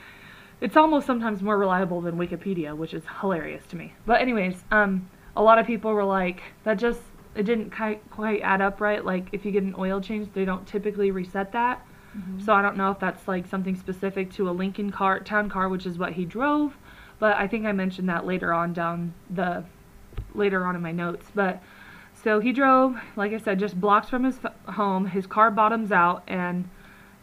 it's 0.62 0.78
almost 0.78 1.06
sometimes 1.08 1.42
more 1.42 1.58
reliable 1.58 2.02
than 2.02 2.16
Wikipedia, 2.18 2.76
which 2.76 2.94
is 2.94 3.04
hilarious 3.22 3.66
to 3.68 3.76
me. 3.76 3.94
But 4.06 4.22
anyways, 4.22 4.64
um, 4.72 5.10
a 5.36 5.42
lot 5.42 5.58
of 5.60 5.66
people 5.68 5.94
were 5.94 6.04
like, 6.06 6.42
that 6.64 6.78
just 6.78 7.02
it 7.38 7.44
didn't 7.44 7.70
quite 7.70 8.42
add 8.42 8.62
up 8.62 8.82
right. 8.82 9.04
Like 9.06 9.28
if 9.32 9.46
you 9.46 9.52
get 9.52 9.64
an 9.64 9.76
oil 9.78 10.02
change, 10.02 10.30
they 10.34 10.46
don't 10.46 10.68
typically 10.68 11.12
reset 11.12 11.52
that. 11.52 11.86
Mm-hmm. 12.18 12.40
So 12.40 12.54
I 12.54 12.62
don't 12.62 12.78
know 12.78 12.92
if 12.92 13.00
that's 13.00 13.28
like 13.28 13.48
something 13.48 13.76
specific 13.76 14.32
to 14.34 14.50
a 14.50 14.52
Lincoln 14.52 14.92
car, 14.92 15.20
town 15.20 15.50
car, 15.50 15.70
which 15.70 15.86
is 15.86 15.98
what 15.98 16.14
he 16.14 16.26
drove. 16.26 16.78
But 17.20 17.38
I 17.38 17.48
think 17.48 17.66
I 17.66 17.72
mentioned 17.72 18.10
that 18.10 18.26
later 18.26 18.54
on 18.54 18.74
down 18.74 19.14
the 19.30 19.64
later 20.34 20.66
on 20.66 20.76
in 20.76 20.82
my 20.82 20.92
notes. 20.92 21.28
But 21.34 21.62
so 22.14 22.40
he 22.40 22.52
drove, 22.52 22.98
like 23.16 23.34
I 23.34 23.38
said, 23.38 23.60
just 23.60 23.80
blocks 23.80 24.10
from 24.10 24.24
his 24.24 24.40
f- 24.44 24.54
home. 24.76 25.06
His 25.06 25.28
car 25.28 25.52
bottoms 25.52 25.92
out, 25.92 26.24
and 26.28 26.68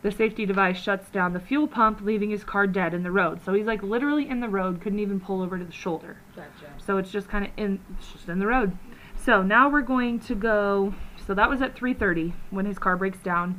the 0.02 0.12
safety 0.12 0.46
device 0.46 0.76
shuts 0.76 1.08
down 1.10 1.32
the 1.32 1.40
fuel 1.40 1.66
pump, 1.66 2.00
leaving 2.02 2.30
his 2.30 2.44
car 2.44 2.66
dead 2.66 2.94
in 2.94 3.02
the 3.02 3.10
road. 3.10 3.40
So 3.44 3.54
he's 3.54 3.66
like 3.66 3.82
literally 3.82 4.28
in 4.28 4.40
the 4.40 4.48
road, 4.48 4.80
couldn't 4.80 4.98
even 5.00 5.18
pull 5.18 5.42
over 5.42 5.58
to 5.58 5.64
the 5.64 5.72
shoulder. 5.72 6.18
Gotcha. 6.36 6.72
So 6.78 6.98
it's 6.98 7.10
just 7.10 7.28
kind 7.28 7.46
of 7.46 7.50
in, 7.56 7.80
it's 7.98 8.12
just 8.12 8.28
in 8.28 8.38
the 8.38 8.46
road. 8.46 8.76
So 9.24 9.42
now 9.42 9.70
we're 9.70 9.80
going 9.80 10.20
to 10.20 10.34
go. 10.34 10.92
So 11.26 11.32
that 11.32 11.48
was 11.48 11.62
at 11.62 11.74
3:30 11.74 12.34
when 12.50 12.66
his 12.66 12.78
car 12.78 12.94
breaks 12.96 13.18
down. 13.18 13.58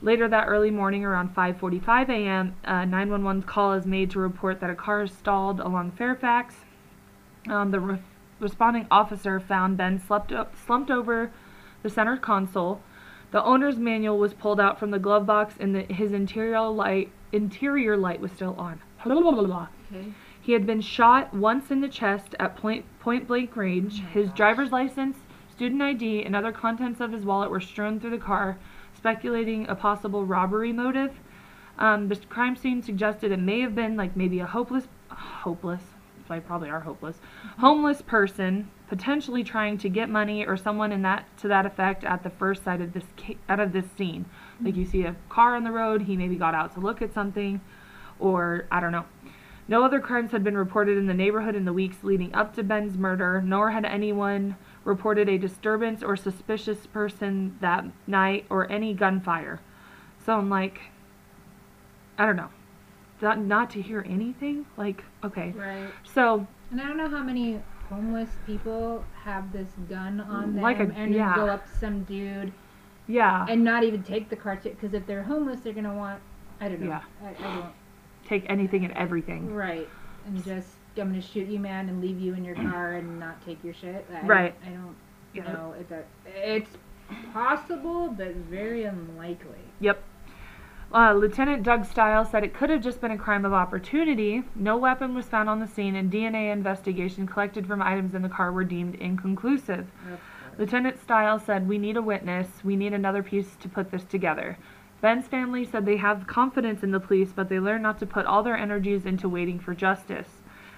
Later 0.00 0.28
that 0.28 0.46
early 0.46 0.70
morning, 0.70 1.04
around 1.04 1.34
5:45 1.34 2.08
a.m., 2.08 2.54
a 2.64 2.86
911 2.86 3.42
call 3.42 3.74
is 3.74 3.84
made 3.84 4.10
to 4.12 4.18
report 4.18 4.60
that 4.60 4.70
a 4.70 4.74
car 4.74 5.02
is 5.02 5.12
stalled 5.12 5.60
along 5.60 5.92
Fairfax. 5.92 6.54
Um, 7.48 7.70
the 7.70 7.80
re- 7.80 7.98
responding 8.40 8.86
officer 8.90 9.38
found 9.40 9.76
Ben 9.76 9.98
slept 9.98 10.32
o- 10.32 10.46
slumped 10.54 10.90
over 10.90 11.30
the 11.82 11.90
center 11.90 12.16
console. 12.16 12.80
The 13.30 13.44
owner's 13.44 13.76
manual 13.76 14.18
was 14.18 14.32
pulled 14.32 14.60
out 14.60 14.78
from 14.78 14.90
the 14.90 14.98
glove 14.98 15.26
box, 15.26 15.54
and 15.60 15.74
the, 15.74 15.82
his 15.82 16.12
interior 16.12 16.62
light 16.62 17.10
interior 17.30 17.98
light 17.98 18.20
was 18.20 18.32
still 18.32 18.54
on. 18.54 18.80
Okay. 19.92 20.14
He 20.44 20.52
had 20.52 20.66
been 20.66 20.82
shot 20.82 21.32
once 21.32 21.70
in 21.70 21.80
the 21.80 21.88
chest 21.88 22.34
at 22.38 22.54
point, 22.54 22.84
point 23.00 23.26
blank 23.26 23.56
range. 23.56 24.02
his 24.12 24.28
driver's 24.32 24.70
license, 24.70 25.16
student 25.50 25.80
ID, 25.80 26.22
and 26.22 26.36
other 26.36 26.52
contents 26.52 27.00
of 27.00 27.12
his 27.12 27.24
wallet 27.24 27.50
were 27.50 27.60
strewn 27.60 27.98
through 27.98 28.10
the 28.10 28.18
car, 28.18 28.58
speculating 28.94 29.66
a 29.70 29.74
possible 29.74 30.26
robbery 30.26 30.70
motive. 30.70 31.18
Um, 31.78 32.08
the 32.08 32.16
crime 32.16 32.56
scene 32.56 32.82
suggested 32.82 33.32
it 33.32 33.38
may 33.38 33.60
have 33.60 33.74
been 33.74 33.96
like 33.96 34.16
maybe 34.16 34.38
a 34.40 34.44
hopeless, 34.44 34.86
hopeless, 35.08 35.80
they 36.28 36.40
probably 36.40 36.68
are 36.68 36.80
hopeless, 36.80 37.16
homeless 37.58 38.02
person 38.02 38.70
potentially 38.88 39.44
trying 39.44 39.78
to 39.78 39.88
get 39.88 40.10
money 40.10 40.44
or 40.44 40.58
someone 40.58 40.92
in 40.92 41.00
that 41.02 41.24
to 41.38 41.48
that 41.48 41.64
effect 41.64 42.04
at 42.04 42.22
the 42.22 42.28
first 42.28 42.64
sight 42.64 42.82
of 42.82 42.92
this 42.92 43.04
out 43.48 43.60
of 43.60 43.72
this 43.72 43.86
scene. 43.96 44.26
Like 44.60 44.76
you 44.76 44.84
see 44.84 45.04
a 45.04 45.16
car 45.30 45.56
on 45.56 45.64
the 45.64 45.72
road, 45.72 46.02
he 46.02 46.18
maybe 46.18 46.36
got 46.36 46.54
out 46.54 46.74
to 46.74 46.80
look 46.80 47.00
at 47.00 47.14
something, 47.14 47.62
or 48.18 48.66
I 48.70 48.80
don't 48.80 48.92
know. 48.92 49.06
No 49.66 49.82
other 49.84 49.98
crimes 50.00 50.32
had 50.32 50.44
been 50.44 50.56
reported 50.56 50.98
in 50.98 51.06
the 51.06 51.14
neighborhood 51.14 51.54
in 51.54 51.64
the 51.64 51.72
weeks 51.72 52.04
leading 52.04 52.34
up 52.34 52.54
to 52.56 52.62
Ben's 52.62 52.98
murder, 52.98 53.40
nor 53.42 53.70
had 53.70 53.84
anyone 53.84 54.56
reported 54.84 55.28
a 55.28 55.38
disturbance 55.38 56.02
or 56.02 56.16
suspicious 56.16 56.86
person 56.86 57.56
that 57.60 57.84
night 58.06 58.44
or 58.50 58.70
any 58.70 58.92
gunfire. 58.92 59.60
So 60.24 60.36
I'm 60.36 60.50
like, 60.50 60.80
I 62.18 62.26
don't 62.26 62.36
know. 62.36 62.50
Not, 63.22 63.38
not 63.38 63.70
to 63.70 63.80
hear 63.80 64.04
anything? 64.06 64.66
Like, 64.76 65.02
okay. 65.24 65.52
Right. 65.56 65.88
So, 66.12 66.46
And 66.70 66.80
I 66.80 66.86
don't 66.86 66.98
know 66.98 67.08
how 67.08 67.22
many 67.22 67.60
homeless 67.88 68.28
people 68.44 69.02
have 69.22 69.50
this 69.52 69.68
gun 69.88 70.20
on 70.20 70.54
them 70.54 70.62
Like 70.62 70.78
a- 70.80 70.92
and 70.94 71.14
yeah. 71.14 71.34
go 71.34 71.46
up 71.46 71.64
to 71.70 71.78
some 71.78 72.02
dude 72.04 72.52
yeah. 73.06 73.46
and 73.48 73.64
not 73.64 73.84
even 73.84 74.02
take 74.02 74.28
the 74.28 74.36
car 74.36 74.58
because 74.62 74.92
if 74.92 75.06
they're 75.06 75.22
homeless, 75.22 75.60
they're 75.60 75.72
gonna 75.72 75.94
want. 75.94 76.20
I 76.60 76.68
don't 76.68 76.80
know. 76.80 76.88
Yeah. 76.88 77.02
I, 77.22 77.28
I 77.28 77.54
don't. 77.56 77.72
Take 78.26 78.44
anything 78.48 78.84
and 78.84 78.94
everything. 78.94 79.54
Right. 79.54 79.88
And 80.26 80.42
just 80.44 80.68
I'm 80.96 81.08
gonna 81.08 81.20
shoot 81.20 81.48
you, 81.48 81.58
man, 81.58 81.88
and 81.88 82.00
leave 82.00 82.20
you 82.20 82.34
in 82.34 82.44
your 82.44 82.54
car 82.54 82.92
and 82.92 83.18
not 83.18 83.44
take 83.44 83.62
your 83.64 83.74
shit. 83.74 84.06
I, 84.14 84.26
Right. 84.26 84.54
I 84.64 84.70
don't 84.70 84.94
Yeah. 85.32 85.52
know. 85.52 85.74
It's 85.78 85.90
a, 85.90 86.04
it's 86.34 86.70
possible, 87.32 88.08
but 88.16 88.34
very 88.34 88.84
unlikely. 88.84 89.58
Yep. 89.80 90.02
Uh, 90.92 91.12
Lieutenant 91.12 91.64
Doug 91.64 91.84
Stiles 91.84 92.30
said 92.30 92.44
it 92.44 92.54
could 92.54 92.70
have 92.70 92.80
just 92.80 93.00
been 93.00 93.10
a 93.10 93.18
crime 93.18 93.44
of 93.44 93.52
opportunity. 93.52 94.44
No 94.54 94.76
weapon 94.76 95.12
was 95.14 95.26
found 95.26 95.48
on 95.50 95.58
the 95.58 95.66
scene, 95.66 95.96
and 95.96 96.10
DNA 96.10 96.52
investigation 96.52 97.26
collected 97.26 97.66
from 97.66 97.82
items 97.82 98.14
in 98.14 98.22
the 98.22 98.28
car 98.28 98.52
were 98.52 98.62
deemed 98.62 98.94
inconclusive. 98.96 99.88
Lieutenant 100.56 101.00
Stiles 101.02 101.42
said, 101.42 101.66
We 101.68 101.78
need 101.78 101.96
a 101.96 102.02
witness. 102.02 102.62
We 102.62 102.76
need 102.76 102.92
another 102.92 103.24
piece 103.24 103.56
to 103.56 103.68
put 103.68 103.90
this 103.90 104.04
together. 104.04 104.56
Ben's 105.04 105.28
family 105.28 105.66
said 105.66 105.84
they 105.84 105.98
have 105.98 106.26
confidence 106.26 106.82
in 106.82 106.90
the 106.90 106.98
police, 106.98 107.30
but 107.30 107.50
they 107.50 107.60
learn 107.60 107.82
not 107.82 107.98
to 107.98 108.06
put 108.06 108.24
all 108.24 108.42
their 108.42 108.56
energies 108.56 109.04
into 109.04 109.28
waiting 109.28 109.58
for 109.58 109.74
justice. 109.74 110.28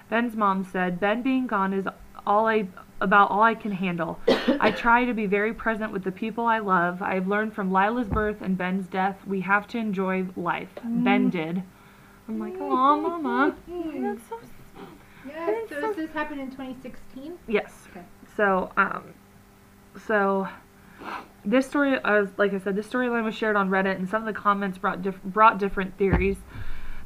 Ben's 0.09 0.35
mom 0.35 0.65
said, 0.65 0.99
Ben 0.99 1.21
being 1.21 1.47
gone 1.47 1.71
is 1.71 1.87
all 2.25 2.45
I 2.45 2.67
about 2.99 3.31
all 3.31 3.41
I 3.41 3.55
can 3.55 3.71
handle. 3.71 4.19
I 4.59 4.71
try 4.71 5.05
to 5.05 5.13
be 5.13 5.27
very 5.27 5.53
present 5.53 5.93
with 5.93 6.03
the 6.03 6.11
people 6.11 6.45
I 6.45 6.59
love. 6.59 7.01
I've 7.01 7.29
learned 7.29 7.53
from 7.53 7.71
Lila's 7.71 8.09
birth 8.09 8.41
and 8.41 8.57
Ben's 8.57 8.87
death, 8.87 9.15
we 9.25 9.39
have 9.39 9.65
to 9.67 9.77
enjoy 9.77 10.25
life. 10.35 10.77
Ben 10.83 11.29
did. 11.29 11.63
I'm 12.27 12.37
like, 12.37 12.55
oh, 12.59 12.99
mama. 12.99 13.55
That's 13.65 14.27
so 14.27 14.41
Yes. 15.25 15.69
So 15.69 15.93
this 15.93 16.11
happened 16.11 16.41
in 16.41 16.51
2016. 16.51 17.37
Yes. 17.47 17.87
Okay. 17.91 18.03
So, 18.35 18.71
um, 18.75 19.13
so 20.05 20.49
this 21.47 21.65
story, 21.65 21.97
uh, 22.03 22.25
like 22.37 22.53
I 22.53 22.59
said, 22.59 22.75
this 22.75 22.87
storyline 22.87 23.23
was 23.23 23.33
shared 23.33 23.55
on 23.55 23.69
Reddit, 23.69 23.95
and 23.95 24.09
some 24.09 24.27
of 24.27 24.33
the 24.33 24.39
comments 24.39 24.77
brought 24.77 25.01
diff- 25.01 25.23
brought 25.23 25.57
different 25.57 25.97
theories. 25.97 26.37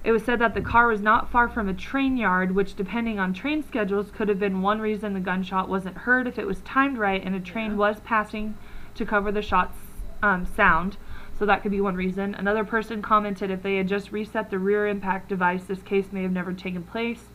It 0.04 0.12
was 0.12 0.24
said 0.24 0.40
that 0.40 0.56
the 0.56 0.62
car 0.62 0.88
was 0.88 1.00
not 1.00 1.30
far 1.30 1.48
from 1.48 1.70
a 1.70 1.76
train 1.76 2.18
yard, 2.18 2.56
which, 2.56 2.76
depending 2.76 3.20
on 3.20 3.34
train 3.34 3.64
schedules, 3.64 4.10
could 4.10 4.30
have 4.30 4.40
been 4.40 4.64
one 4.64 4.82
reason 4.82 5.14
the 5.14 5.20
gunshot 5.20 5.70
wasn't 5.70 5.96
heard 5.96 6.26
if 6.26 6.40
it 6.40 6.48
was 6.48 6.60
timed 6.62 6.98
right 6.98 7.24
and 7.24 7.36
a 7.36 7.40
train 7.40 7.78
was 7.78 8.00
passing 8.00 8.58
to 8.96 9.06
cover 9.06 9.32
the 9.32 9.44
shot's 9.44 9.78
um, 10.24 10.48
sound. 10.48 10.98
So 11.38 11.46
that 11.46 11.62
could 11.62 11.72
be 11.72 11.82
one 11.82 11.96
reason. 11.96 12.34
Another 12.34 12.64
person 12.64 13.04
commented 13.04 13.52
if 13.52 13.62
they 13.62 13.76
had 13.76 13.88
just 13.88 14.12
reset 14.12 14.50
the 14.50 14.58
rear 14.58 14.88
impact 14.88 15.30
device, 15.30 15.66
this 15.66 15.84
case 15.84 16.12
may 16.12 16.24
have 16.24 16.32
never 16.32 16.54
taken 16.54 16.84
place, 16.84 17.30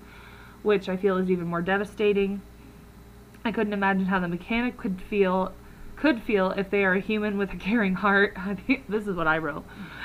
which 0.62 0.88
I 0.88 0.96
feel 0.96 1.18
is 1.18 1.30
even 1.30 1.46
more 1.46 1.62
devastating. 1.62 2.42
I 3.44 3.52
couldn't 3.52 3.72
imagine 3.72 4.06
how 4.06 4.18
the 4.18 4.28
mechanic 4.28 4.76
could 4.76 5.00
feel 5.00 5.52
could 5.96 6.22
feel 6.22 6.50
if 6.52 6.70
they 6.70 6.84
are 6.84 6.94
a 6.94 7.00
human 7.00 7.38
with 7.38 7.52
a 7.52 7.56
caring 7.56 7.94
heart. 7.94 8.36
This 8.88 9.06
is 9.06 9.16
what 9.16 9.26
I 9.26 9.38
wrote. 9.38 9.64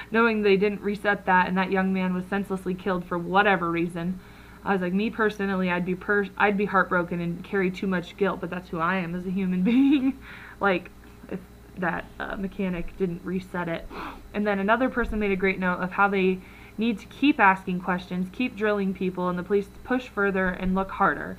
Knowing 0.10 0.42
they 0.42 0.58
didn't 0.58 0.82
reset 0.82 1.26
that 1.26 1.48
and 1.48 1.58
that 1.58 1.72
young 1.72 1.94
man 1.94 2.14
was 2.14 2.26
senselessly 2.26 2.74
killed 2.74 3.06
for 3.06 3.18
whatever 3.18 3.70
reason. 3.70 4.20
I 4.64 4.74
was 4.74 4.82
like, 4.82 4.94
me 4.94 5.10
personally, 5.10 5.70
I'd 5.70 5.86
be 5.86 5.96
per- 5.96 6.30
I'd 6.38 6.58
be 6.58 6.66
heartbroken 6.66 7.20
and 7.20 7.44
carry 7.44 7.72
too 7.72 7.88
much 7.88 8.18
guilt, 8.18 8.40
but 8.40 8.50
that's 8.50 8.70
who 8.70 8.80
I 8.80 8.98
am 8.98 9.16
as 9.16 9.26
a 9.26 9.32
human 9.32 9.64
being. 9.72 10.20
like, 10.60 10.92
if 11.30 11.40
that 11.78 12.06
uh, 12.20 12.36
mechanic 12.36 12.96
didn't 12.98 13.22
reset 13.24 13.68
it. 13.68 13.88
And 14.34 14.46
then 14.46 14.60
another 14.60 14.90
person 14.90 15.20
made 15.20 15.32
a 15.32 15.36
great 15.36 15.60
note 15.60 15.80
of 15.80 15.92
how 15.92 16.08
they 16.08 16.40
need 16.78 17.00
to 17.00 17.06
keep 17.08 17.40
asking 17.40 17.82
questions, 17.82 18.30
keep 18.32 18.56
drilling 18.56 18.94
people, 18.94 19.30
and 19.30 19.38
the 19.38 19.44
police 19.44 19.68
push 19.84 20.08
further 20.08 20.48
and 20.48 20.76
look 20.76 20.92
harder. 20.92 21.38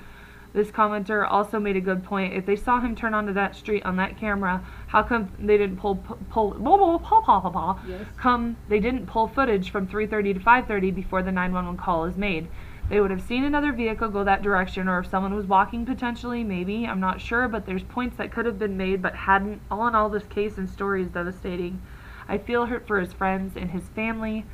This 0.53 0.69
commenter 0.69 1.27
also 1.27 1.59
made 1.59 1.75
a 1.75 1.81
good 1.81 2.03
point. 2.03 2.33
If 2.33 2.45
they 2.45 2.55
saw 2.55 2.79
him 2.79 2.95
turn 2.95 3.13
onto 3.15 3.33
that 3.33 3.55
street 3.55 3.83
on 3.85 3.95
that 3.95 4.17
camera, 4.17 4.63
how 4.87 5.01
come 5.01 5.31
they 5.39 5.57
didn't 5.57 5.77
pull 5.77 5.95
pull 6.29 6.51
blah, 6.51 6.77
blah, 6.77 6.97
blah, 6.97 7.21
blah, 7.21 7.39
blah, 7.39 7.49
blah, 7.49 7.79
Yes. 7.87 8.05
come 8.17 8.55
they 8.69 8.79
didn't 8.79 9.07
pull 9.07 9.27
footage 9.27 9.71
from 9.71 9.87
3:30 9.87 10.35
to 10.35 10.39
5:30 10.39 10.93
before 10.93 11.23
the 11.23 11.31
911 11.31 11.77
call 11.77 12.05
is 12.05 12.17
made? 12.17 12.47
They 12.89 12.99
would 12.99 13.11
have 13.11 13.21
seen 13.21 13.43
another 13.43 13.71
vehicle 13.71 14.09
go 14.09 14.23
that 14.25 14.43
direction, 14.43 14.87
or 14.87 14.99
if 14.99 15.07
someone 15.07 15.33
was 15.33 15.47
walking 15.47 15.85
potentially, 15.85 16.43
maybe 16.43 16.85
I'm 16.85 16.99
not 16.99 17.21
sure. 17.21 17.47
But 17.47 17.65
there's 17.65 17.83
points 17.83 18.17
that 18.17 18.31
could 18.31 18.45
have 18.45 18.59
been 18.59 18.77
made, 18.77 19.01
but 19.01 19.15
hadn't. 19.15 19.61
All 19.71 19.87
in 19.87 19.95
all, 19.95 20.09
this 20.09 20.25
case 20.25 20.57
and 20.57 20.69
story 20.69 21.01
is 21.01 21.07
devastating. 21.09 21.81
I 22.27 22.37
feel 22.37 22.67
hurt 22.67 22.85
for 22.85 22.99
his 22.99 23.13
friends 23.13 23.57
and 23.57 23.71
his 23.71 23.89
family. 23.89 24.45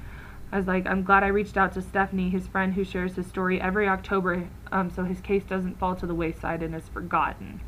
I 0.51 0.57
was 0.57 0.67
like, 0.67 0.87
I'm 0.87 1.03
glad 1.03 1.23
I 1.23 1.27
reached 1.27 1.57
out 1.57 1.73
to 1.73 1.81
Stephanie, 1.81 2.29
his 2.29 2.47
friend 2.47 2.73
who 2.73 2.83
shares 2.83 3.15
his 3.15 3.27
story 3.27 3.61
every 3.61 3.87
October, 3.87 4.49
um, 4.71 4.89
so 4.89 5.03
his 5.03 5.21
case 5.21 5.43
doesn't 5.43 5.77
fall 5.77 5.95
to 5.95 6.07
the 6.07 6.15
wayside 6.15 6.63
and 6.63 6.73
is 6.73 6.89
forgotten. 6.89 7.61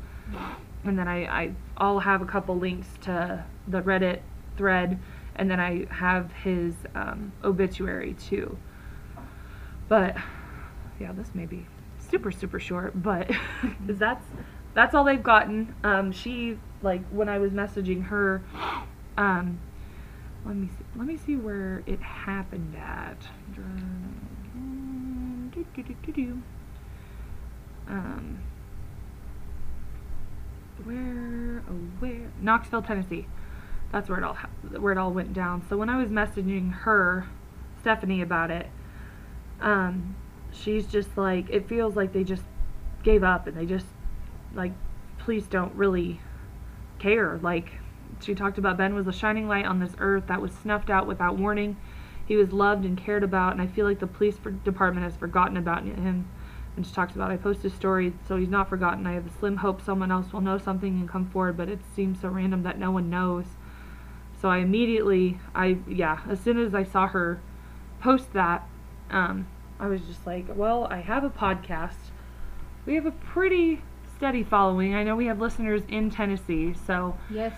And 0.84 0.98
then 0.98 1.06
I, 1.06 1.24
I, 1.26 1.52
I'll 1.76 2.00
have 2.00 2.22
a 2.22 2.26
couple 2.26 2.56
links 2.58 2.88
to 3.02 3.44
the 3.68 3.82
Reddit 3.82 4.20
thread, 4.56 4.98
and 5.36 5.48
then 5.50 5.60
I 5.60 5.86
have 5.90 6.32
his 6.32 6.74
um, 6.94 7.32
obituary 7.44 8.14
too. 8.14 8.58
But 9.88 10.16
yeah, 10.98 11.12
this 11.12 11.34
may 11.34 11.46
be 11.46 11.66
super 11.98 12.32
super 12.32 12.58
short, 12.58 13.00
but 13.00 13.28
'cause 13.28 13.36
that's 13.98 14.24
that's 14.74 14.94
all 14.94 15.04
they've 15.04 15.22
gotten. 15.22 15.74
Um, 15.84 16.10
she 16.12 16.58
like 16.82 17.06
when 17.10 17.28
I 17.28 17.38
was 17.38 17.52
messaging 17.52 18.04
her, 18.06 18.42
um, 19.16 19.58
let 20.44 20.56
me 20.56 20.68
see, 20.68 20.84
let 20.96 21.06
me 21.06 21.16
see 21.16 21.36
where 21.36 21.82
it 21.86 22.00
happened 22.00 22.76
at. 22.76 23.28
Um, 27.88 28.38
where 30.84 31.62
oh 31.68 31.74
where 32.00 32.30
Knoxville, 32.40 32.82
Tennessee. 32.82 33.26
That's 33.92 34.08
where 34.08 34.18
it 34.18 34.24
all 34.24 34.36
where 34.78 34.92
it 34.92 34.98
all 34.98 35.12
went 35.12 35.32
down. 35.32 35.64
So 35.68 35.76
when 35.76 35.88
I 35.88 35.96
was 35.96 36.08
messaging 36.08 36.72
her, 36.72 37.26
Stephanie 37.80 38.22
about 38.22 38.50
it, 38.50 38.66
um, 39.60 40.16
she's 40.50 40.86
just 40.86 41.16
like 41.16 41.50
it 41.50 41.68
feels 41.68 41.94
like 41.94 42.12
they 42.12 42.24
just 42.24 42.44
gave 43.02 43.22
up 43.22 43.46
and 43.46 43.56
they 43.56 43.66
just 43.66 43.86
like 44.54 44.72
police 45.18 45.46
don't 45.46 45.74
really 45.74 46.20
care. 46.98 47.38
Like 47.42 47.72
she 48.20 48.34
talked 48.34 48.58
about 48.58 48.76
Ben 48.76 48.94
was 48.94 49.06
a 49.06 49.12
shining 49.12 49.48
light 49.48 49.64
on 49.64 49.80
this 49.80 49.94
earth 49.98 50.26
that 50.28 50.40
was 50.40 50.52
snuffed 50.52 50.90
out 50.90 51.06
without 51.06 51.36
warning. 51.36 51.76
He 52.26 52.36
was 52.36 52.52
loved 52.52 52.84
and 52.84 52.96
cared 52.96 53.24
about, 53.24 53.52
and 53.52 53.60
I 53.60 53.66
feel 53.66 53.86
like 53.86 53.98
the 53.98 54.06
police 54.06 54.36
department 54.64 55.04
has 55.04 55.16
forgotten 55.16 55.56
about 55.56 55.84
him. 55.84 56.28
And 56.76 56.86
she 56.86 56.94
talks 56.94 57.14
about, 57.14 57.30
I 57.30 57.36
post 57.36 57.62
his 57.62 57.74
story, 57.74 58.14
so 58.26 58.36
he's 58.36 58.48
not 58.48 58.68
forgotten. 58.68 59.06
I 59.06 59.12
have 59.12 59.26
a 59.26 59.38
slim 59.38 59.58
hope 59.58 59.82
someone 59.82 60.10
else 60.10 60.32
will 60.32 60.40
know 60.40 60.56
something 60.56 61.00
and 61.00 61.08
come 61.08 61.28
forward, 61.28 61.56
but 61.56 61.68
it 61.68 61.80
seems 61.94 62.20
so 62.20 62.28
random 62.28 62.62
that 62.62 62.78
no 62.78 62.90
one 62.90 63.10
knows. 63.10 63.44
So 64.40 64.48
I 64.48 64.58
immediately, 64.58 65.38
I 65.54 65.78
yeah, 65.86 66.20
as 66.28 66.40
soon 66.40 66.58
as 66.58 66.74
I 66.74 66.82
saw 66.84 67.06
her 67.08 67.40
post 68.00 68.32
that, 68.32 68.66
um, 69.10 69.46
I 69.78 69.86
was 69.86 70.00
just 70.02 70.26
like, 70.26 70.46
well, 70.54 70.86
I 70.90 71.00
have 71.00 71.24
a 71.24 71.30
podcast. 71.30 72.10
We 72.86 72.94
have 72.94 73.06
a 73.06 73.12
pretty 73.12 73.82
steady 74.16 74.42
following. 74.42 74.94
I 74.94 75.04
know 75.04 75.14
we 75.14 75.26
have 75.26 75.40
listeners 75.40 75.82
in 75.88 76.10
Tennessee, 76.10 76.74
so 76.86 77.16
Yes. 77.30 77.52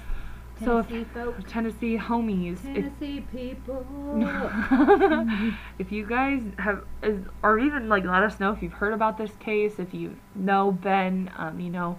So 0.62 0.78
if- 0.78 0.88
Tennessee 0.88 1.06
folk. 1.12 1.48
Tennessee 1.48 1.98
homies. 1.98 2.58
If, 2.64 2.74
Tennessee 2.74 3.20
people. 3.32 3.84
if 5.78 5.90
you 5.90 6.06
guys 6.06 6.42
have, 6.58 6.84
is, 7.02 7.24
or 7.42 7.58
even 7.58 7.88
like 7.88 8.04
let 8.04 8.22
us 8.22 8.38
know 8.38 8.52
if 8.52 8.62
you've 8.62 8.74
heard 8.74 8.92
about 8.92 9.18
this 9.18 9.32
case, 9.40 9.78
if 9.78 9.92
you 9.92 10.16
know 10.34 10.70
Ben, 10.70 11.30
um, 11.36 11.58
you 11.58 11.70
know, 11.70 11.98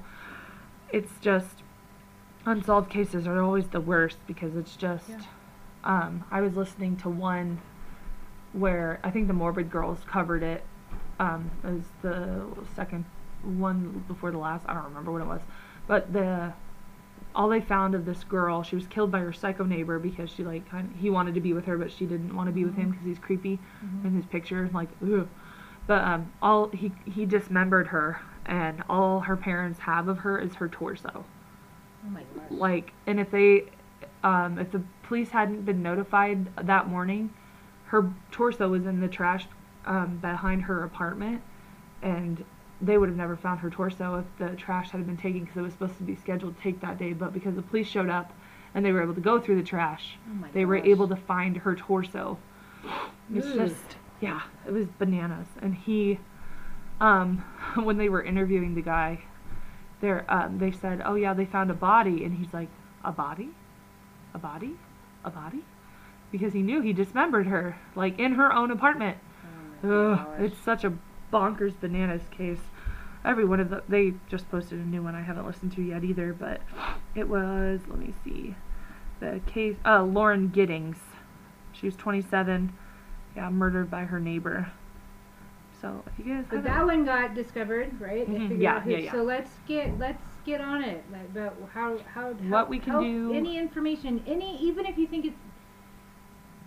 it's 0.92 1.12
just 1.22 1.64
unsolved 2.46 2.90
cases 2.90 3.28
are 3.28 3.42
always 3.42 3.68
the 3.68 3.82
worst 3.82 4.18
because 4.28 4.56
it's 4.56 4.76
just. 4.76 5.10
Yeah. 5.10 5.22
Um, 5.84 6.24
I 6.32 6.42
was 6.42 6.56
listening 6.56 6.98
to 6.98 7.10
one 7.10 7.62
where 8.54 9.00
I 9.04 9.12
think 9.12 9.28
the 9.28 9.34
Morbid 9.34 9.70
Girls 9.70 10.00
covered 10.08 10.42
it. 10.42 10.64
Um, 11.20 11.52
it 11.64 11.68
was 11.68 11.84
the 12.02 12.44
second 12.76 13.06
one 13.44 14.04
before 14.08 14.32
the 14.32 14.38
last. 14.38 14.66
I 14.68 14.74
don't 14.74 14.86
remember 14.86 15.12
what 15.12 15.22
it 15.22 15.28
was, 15.28 15.42
but 15.88 16.12
the 16.12 16.54
all 17.36 17.50
they 17.50 17.62
found 17.62 17.96
of 17.96 18.06
this 18.06 18.24
girl, 18.24 18.64
she 18.64 18.76
was 18.76 18.88
killed 18.88 19.12
by 19.12 19.20
her 19.20 19.34
psycho 19.34 19.66
neighbor 19.66 20.00
because 20.00 20.30
she 20.30 20.44
like 20.44 20.68
kind 20.70 20.90
of, 20.90 21.00
he 21.00 21.10
wanted 21.10 21.36
to 21.36 21.42
be 21.42 21.54
with 21.54 21.66
her, 21.66 21.78
but 21.78 21.92
she 21.92 22.06
didn't 22.06 22.36
want 22.36 22.48
to 22.48 22.54
be 22.54 22.64
with 22.64 22.76
him 22.76 22.92
because 22.92 23.06
he's 23.06 23.20
creepy 23.20 23.60
in 24.04 24.16
his 24.16 24.26
picture, 24.26 24.70
like 24.74 24.90
ugh. 25.04 25.28
But 25.88 26.04
um, 26.04 26.32
all 26.42 26.70
he 26.70 26.92
he 27.06 27.26
dismembered 27.26 27.88
her, 27.88 28.22
and 28.46 28.84
all 28.90 29.20
her 29.20 29.36
parents 29.36 29.80
have 29.80 30.08
of 30.08 30.20
her 30.20 30.40
is 30.40 30.56
her 30.56 30.70
torso. 30.70 31.26
Oh 32.06 32.10
my 32.10 32.22
gosh. 32.36 32.52
Like, 32.52 32.94
and 33.06 33.20
if 33.20 33.30
they, 33.32 33.66
um, 34.24 34.58
if 34.58 34.72
the 34.72 34.82
police 35.04 35.30
hadn't 35.30 35.66
been 35.66 35.84
notified 35.84 36.48
that 36.66 36.88
morning, 36.88 37.34
her 37.86 38.12
torso 38.32 38.70
was 38.70 38.86
in 38.86 39.00
the 39.00 39.08
trash 39.08 39.48
um, 39.86 40.18
behind 40.18 40.64
her 40.64 40.84
apartment, 40.84 41.42
and 42.02 42.44
they 42.82 42.98
would 42.98 43.10
have 43.10 43.18
never 43.18 43.36
found 43.36 43.60
her 43.62 43.70
torso 43.70 44.16
if 44.20 44.26
the 44.38 44.56
trash 44.56 44.92
had 44.92 45.06
been 45.06 45.18
taken 45.18 45.42
because 45.42 45.58
it 45.58 45.62
was 45.62 45.74
supposed 45.74 45.98
to 45.98 46.04
be 46.04 46.16
scheduled 46.16 46.58
to 46.58 46.62
take 46.62 46.82
that 46.82 46.98
day. 46.98 47.14
But 47.14 47.34
because 47.34 47.56
the 47.56 47.62
police 47.62 47.88
showed 47.88 48.10
up 48.10 48.34
and 48.74 48.86
they 48.86 48.92
were 48.92 49.02
able 49.02 49.16
to 49.16 49.22
go 49.22 49.40
through 49.40 49.56
the 49.58 49.68
trash, 49.68 50.18
Oh 50.30 50.46
they 50.54 50.66
were 50.66 50.78
able 50.78 51.08
to 51.08 51.16
find 51.16 51.58
her 51.58 51.76
torso. 51.76 52.38
It's 53.34 53.48
just, 53.54 53.98
yeah, 54.22 54.42
it 54.68 54.72
was 54.72 54.88
bananas. 55.00 55.48
And 55.62 55.74
he, 55.74 56.20
um, 57.00 57.38
when 57.76 57.98
they 57.98 58.10
were 58.10 58.24
interviewing 58.24 58.76
the 58.76 58.82
guy, 58.82 59.22
there, 60.02 60.26
um, 60.28 60.60
they 60.60 60.72
said, 60.72 61.02
"Oh 61.04 61.16
yeah, 61.16 61.34
they 61.34 61.46
found 61.46 61.72
a 61.72 61.74
body," 61.74 62.26
and 62.26 62.38
he's 62.38 62.54
like, 62.54 62.68
"A 63.04 63.12
body, 63.12 63.50
a 64.34 64.38
body, 64.38 64.76
a 65.24 65.30
body," 65.32 65.64
because 66.32 66.54
he 66.54 66.62
knew 66.62 66.82
he 66.82 66.92
dismembered 66.92 67.48
her, 67.48 67.78
like 67.96 68.20
in 68.20 68.34
her 68.34 68.54
own 68.54 68.72
apartment. 68.72 69.18
Oh 69.84 70.12
Ugh, 70.12 70.28
it's 70.40 70.58
such 70.60 70.84
a 70.84 70.94
bonkers 71.32 71.80
bananas 71.80 72.24
case. 72.32 72.60
Every 73.24 73.46
one 73.46 73.60
of 73.60 73.70
the 73.70 73.84
they 73.88 74.14
just 74.30 74.50
posted 74.52 74.80
a 74.80 74.84
new 74.84 75.02
one 75.02 75.16
I 75.16 75.22
haven't 75.22 75.46
listened 75.48 75.72
to 75.74 75.82
yet 75.82 76.04
either, 76.04 76.34
but 76.34 76.62
it 77.16 77.28
was 77.28 77.82
let 77.88 78.00
me 78.00 78.14
see. 78.24 78.56
The 79.20 79.42
case 79.48 79.78
uh 79.86 80.04
Lauren 80.04 80.50
Giddings. 80.50 80.98
She 81.72 81.86
was 81.88 81.96
27. 81.96 82.72
Yeah, 83.36 83.50
murdered 83.50 83.90
by 83.92 84.06
her 84.06 84.20
neighbor. 84.20 84.72
So, 85.82 86.04
if 86.08 86.26
you 86.26 86.34
guys 86.34 86.46
But 86.50 86.64
that 86.64 86.86
one 86.86 87.04
got 87.04 87.36
discovered, 87.36 88.00
right? 88.00 88.26
They 88.28 88.36
Mhm, 88.36 88.42
figured 88.44 88.62
yeah, 88.62 88.76
out 88.78 88.82
who- 88.84 88.92
yeah, 88.92 88.98
yeah. 88.98 89.12
So 89.12 89.24
let's 89.24 89.52
get 89.68 89.98
let's 90.00 90.24
get 90.46 90.62
on 90.62 90.84
it 90.84 91.04
like, 91.12 91.26
about 91.26 91.58
how 91.74 91.98
how 92.14 92.30
What 92.30 92.40
how- 92.50 92.66
we 92.66 92.80
can 92.80 93.00
do- 93.00 93.34
Any 93.34 93.58
information, 93.58 94.24
any 94.26 94.58
even 94.60 94.86
if 94.86 94.98
you 94.98 95.06
think 95.08 95.26
it's 95.26 95.38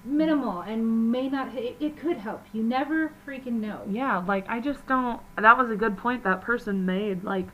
minimal 0.09 0.61
and 0.63 1.11
may 1.13 1.29
not, 1.29 1.55
it, 1.55 1.77
it 1.81 1.97
could 1.97 2.17
help. 2.19 2.43
You 2.53 2.63
never 2.63 3.13
freaking 3.27 3.61
know. 3.61 3.83
Yeah, 3.89 4.19
like 4.19 4.49
I 4.49 4.61
just 4.61 4.87
don't. 4.87 5.21
That 5.37 5.57
was 5.59 5.71
a 5.71 5.77
good 5.77 5.97
point 5.97 6.25
that 6.25 6.41
person 6.41 6.87
made. 6.87 7.25
Like, 7.25 7.47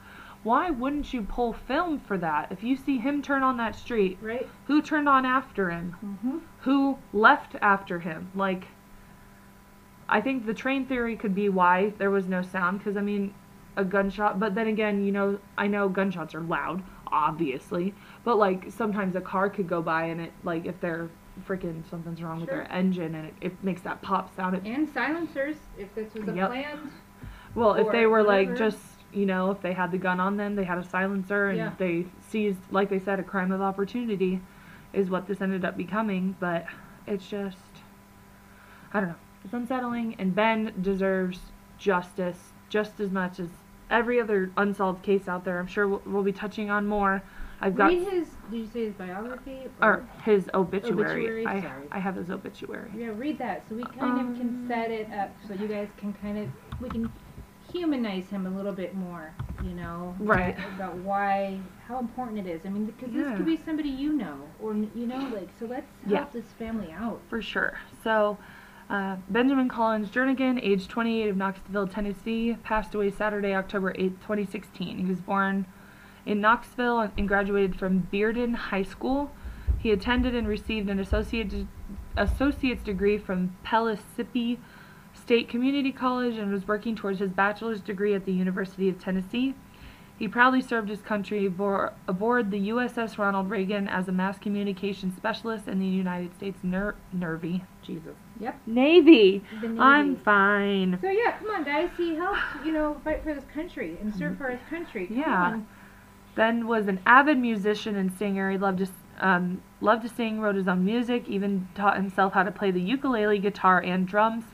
why 0.43 0.71
wouldn't 0.71 1.13
you 1.13 1.23
pull 1.23 1.53
film 1.53 1.99
for 2.01 2.19
that? 2.19 2.53
If 2.53 2.63
you 2.63 2.77
see 2.77 2.99
him 2.99 3.23
turn 3.23 3.43
on 3.43 3.57
that 3.57 3.75
street, 3.75 4.19
Right? 4.21 4.49
who 4.67 4.83
turned 4.83 5.09
on 5.09 5.25
after 5.25 5.71
him? 5.71 5.97
Mm-hmm. 6.05 6.39
Who 6.61 6.99
left 7.13 7.57
after 7.61 8.01
him? 8.01 8.31
Like, 8.35 8.67
I 10.09 10.21
think 10.21 10.45
the 10.47 10.55
train 10.55 10.87
theory 10.87 11.17
could 11.17 11.35
be 11.35 11.49
why 11.49 11.95
there 11.99 12.11
was 12.11 12.27
no 12.27 12.43
sound, 12.43 12.79
because 12.79 12.97
I 12.97 13.01
mean, 13.01 13.35
a 13.77 13.85
gunshot, 13.85 14.39
but 14.39 14.55
then 14.55 14.67
again, 14.67 15.05
you 15.05 15.13
know, 15.13 15.39
I 15.57 15.67
know 15.67 15.89
gunshots 15.89 16.35
are 16.35 16.43
loud, 16.43 16.83
obviously, 17.11 17.95
but 18.23 18.37
like 18.37 18.71
sometimes 18.71 19.17
a 19.17 19.21
car 19.21 19.49
could 19.49 19.67
go 19.69 19.81
by 19.83 20.05
and 20.05 20.21
it, 20.21 20.33
like, 20.45 20.67
if 20.67 20.79
they're 20.81 21.09
freaking 21.47 21.89
something's 21.89 22.23
wrong 22.23 22.41
with 22.41 22.51
their 22.51 22.71
engine 22.73 23.15
and 23.15 23.27
it, 23.27 23.35
it 23.41 23.65
makes 23.65 23.83
that 23.83 24.01
pop 24.03 24.35
sound, 24.35 24.55
it 24.57 24.63
And 24.65 24.89
silencers, 24.89 25.57
if 25.77 25.95
this 25.95 26.15
was 26.15 26.29
a 26.29 26.33
Yep. 26.33 26.49
planned. 26.49 26.91
Well, 27.55 27.75
if 27.75 27.91
they 27.93 28.07
were 28.07 28.23
like 28.23 28.57
just, 28.57 28.79
you 29.13 29.27
know, 29.27 29.51
if 29.51 29.61
they 29.61 29.73
had 29.73 29.93
the 29.93 29.99
gun 29.99 30.19
on 30.21 30.37
them, 30.37 30.57
they 30.57 30.65
had 30.65 30.79
a 30.79 30.83
silencer, 30.85 31.49
and 31.49 31.59
Yeah. 31.59 31.73
they 31.79 32.07
seized, 32.21 32.59
like 32.71 32.89
they 32.89 32.99
said, 32.99 33.21
a 33.21 33.23
crime 33.23 33.53
of 33.53 33.61
opportunity, 33.61 34.41
is 34.93 35.09
what 35.11 35.27
this 35.27 35.41
ended 35.41 35.65
up 35.65 35.77
becoming. 35.77 36.37
But 36.41 36.67
it's 37.07 37.29
just, 37.29 37.59
I 38.93 39.01
don't 39.01 39.11
know, 39.11 39.15
it's 39.45 39.55
unsettling, 39.55 40.17
and 40.19 40.35
Ben 40.35 40.73
deserves 40.81 41.53
justice 41.79 42.53
just 42.69 42.99
as 42.99 43.11
much 43.13 43.39
as 43.39 43.49
every 43.91 44.21
other 44.21 44.51
unsolved 44.57 45.03
case 45.05 45.29
out 45.29 45.45
there. 45.45 45.59
I'm 45.61 45.67
sure 45.67 45.87
we'll, 45.87 46.03
we'll 46.07 46.23
be 46.25 46.33
touching 46.33 46.71
on 46.71 46.89
more. 46.89 47.23
I've 47.65 47.75
got 47.77 47.87
Read 47.89 48.07
his, 48.07 48.29
did 48.51 48.59
you 48.59 48.67
say 48.75 48.85
his 48.85 48.93
biography? 48.95 49.69
or 49.81 50.07
his 50.23 50.51
obituary. 50.53 50.93
Obituary, 50.93 51.47
I 51.47 51.63
sorry. 51.63 51.87
I 51.93 51.99
have 51.99 52.15
his 52.17 52.29
obituary. 52.31 52.91
Yeah, 52.95 53.13
read 53.17 53.39
that 53.39 53.67
so 53.67 53.75
we 53.75 53.85
kind 53.85 54.21
of 54.21 54.37
can 54.37 54.49
Um, 54.49 54.65
set 54.69 54.91
it 54.91 55.11
up 55.11 55.35
so 55.49 55.55
you 55.55 55.67
guys 55.67 55.89
can 55.97 56.13
kind 56.21 56.37
of, 56.37 56.49
we 56.83 56.91
can 56.91 57.11
humanize 57.73 58.29
him 58.29 58.47
a 58.47 58.51
little 58.51 58.73
bit 58.75 58.95
more, 58.95 59.33
you 59.63 59.71
know? 59.71 60.15
Right. 60.19 60.55
About 60.77 60.97
why, 60.97 61.59
how 61.89 61.99
important 62.01 62.39
it 62.39 62.47
is. 62.47 62.61
I 62.67 62.69
mean, 62.69 62.85
because 62.85 63.15
this 63.15 63.35
could 63.35 63.47
be 63.47 63.57
somebody 63.57 63.89
you 63.89 64.13
know, 64.13 64.41
or, 64.61 64.75
you 64.75 65.07
know, 65.07 65.27
like, 65.33 65.49
so 65.59 65.65
let's 65.65 65.91
Yeah. 66.07 66.19
help 66.19 66.33
this 66.33 66.45
family 66.59 66.93
out. 66.93 67.23
For 67.31 67.41
sure. 67.41 67.79
So, 68.03 68.37
uh, 68.91 69.17
Benjamin 69.31 69.71
Collins 69.71 70.11
Jernigan, 70.11 70.61
age 70.63 70.87
28 70.87 71.31
of 71.31 71.37
Knoxville, 71.39 71.89
Tennessee, 71.89 72.59
passed 72.63 72.95
away 72.95 73.11
Saturday, 73.11 73.55
October 73.55 73.95
8th, 73.95 74.21
2016. 74.21 74.99
He 74.99 75.05
was 75.07 75.23
born 75.23 75.65
in 76.27 76.41
Knoxville 76.41 77.11
and 77.17 77.29
graduated 77.29 77.79
from 77.79 78.09
Bearden 78.13 78.55
High 78.55 78.83
School. 78.83 79.31
He 79.79 79.91
attended 79.91 80.35
and 80.35 80.49
received 80.49 80.89
an 80.89 80.99
associate, 80.99 81.53
associate's 82.17 82.83
degree 82.83 83.19
from 83.19 83.57
Pellissippi 83.63 84.59
State 85.13 85.49
Community 85.49 85.93
College 85.93 86.37
and 86.37 86.51
was 86.53 86.67
working 86.67 86.97
towards 86.97 87.19
his 87.21 87.31
bachelor's 87.31 87.81
degree 87.81 88.15
at 88.15 88.25
the 88.25 88.33
University 88.33 88.89
of 88.89 88.99
Tennessee. 88.99 89.55
He 90.17 90.29
proudly 90.29 90.61
served 90.63 90.89
his 90.89 91.01
country 91.01 91.45
aboard 91.45 92.51
the 92.53 92.69
USS 92.69 93.19
Ronald 93.19 93.51
Reagan 93.51 93.89
as 93.89 94.07
a 94.07 94.13
mass 94.13 94.39
communication 94.39 95.13
specialist 95.17 95.67
in 95.67 95.81
the 95.81 95.87
United 95.87 96.37
States 96.37 96.59
Ner- 96.63 96.95
Navy. 97.13 97.65
Jesus. 97.83 98.15
Yep. 98.39 98.61
Navy. 98.67 99.43
Navy. 99.61 99.77
I'm 99.79 100.17
fine. 100.17 100.99
So 101.03 101.11
yeah, 101.11 101.33
come 101.39 101.51
on, 101.51 101.65
guys. 101.65 101.91
He 101.97 102.15
helped, 102.15 102.39
you 102.65 102.71
know, 102.71 102.97
fight 103.03 103.25
for 103.25 103.35
this 103.35 103.45
country 103.53 103.99
and 104.01 104.15
serve 104.15 104.39
for 104.39 104.51
his 104.51 104.61
country. 104.71 105.09
Come 105.09 105.17
Yeah. 105.19 105.43
on. 105.43 105.67
Ben 106.35 106.67
was 106.67 106.89
an 106.89 107.01
avid 107.07 107.39
musician 107.39 107.97
and 107.97 108.13
singer. 108.13 108.51
He 108.51 108.59
loved 108.59 108.79
to 108.79 108.89
um, 109.21 109.63
loved 109.81 110.03
to 110.03 110.09
sing, 110.09 110.41
wrote 110.41 110.57
his 110.57 110.67
own 110.67 110.85
music, 110.85 111.29
even 111.29 111.69
taught 111.75 111.97
himself 111.97 112.33
how 112.33 112.43
to 112.43 112.51
play 112.51 112.71
the 112.71 112.81
ukulele, 112.81 113.39
guitar, 113.39 113.81
and 113.81 114.09
drums. 114.09 114.45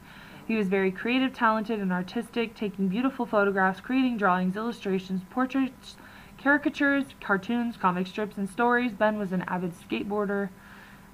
He 0.46 0.56
was 0.56 0.68
very 0.68 0.90
creative, 0.90 1.32
talented, 1.32 1.80
and 1.80 1.92
artistic, 1.92 2.54
taking 2.54 2.88
beautiful 2.88 3.24
photographs, 3.24 3.80
creating 3.80 4.18
drawings, 4.18 4.56
illustrations, 4.56 5.22
portraits, 5.30 5.96
caricatures, 6.38 7.04
cartoons, 7.20 7.76
comic 7.76 8.06
strips, 8.06 8.36
and 8.36 8.50
stories. 8.50 8.92
Ben 8.92 9.18
was 9.18 9.32
an 9.32 9.42
avid 9.42 9.72
skateboarder, 9.74 10.50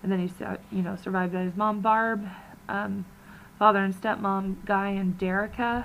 and 0.03 0.11
then 0.11 0.27
he, 0.27 0.33
you 0.73 0.83
know, 0.83 0.97
survived 0.97 1.33
by 1.33 1.43
his 1.43 1.55
mom 1.55 1.81
Barb, 1.81 2.27
um, 2.69 3.05
father 3.59 3.85
and 3.85 3.95
stepmom 3.95 4.65
Guy 4.65 4.89
and 4.89 5.19
Derica, 5.19 5.85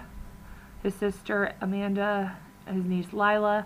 his 0.82 0.96
sister 0.96 1.54
Amanda, 1.62 2.38
his 2.66 2.86
niece 2.86 3.14
Lila, 3.14 3.66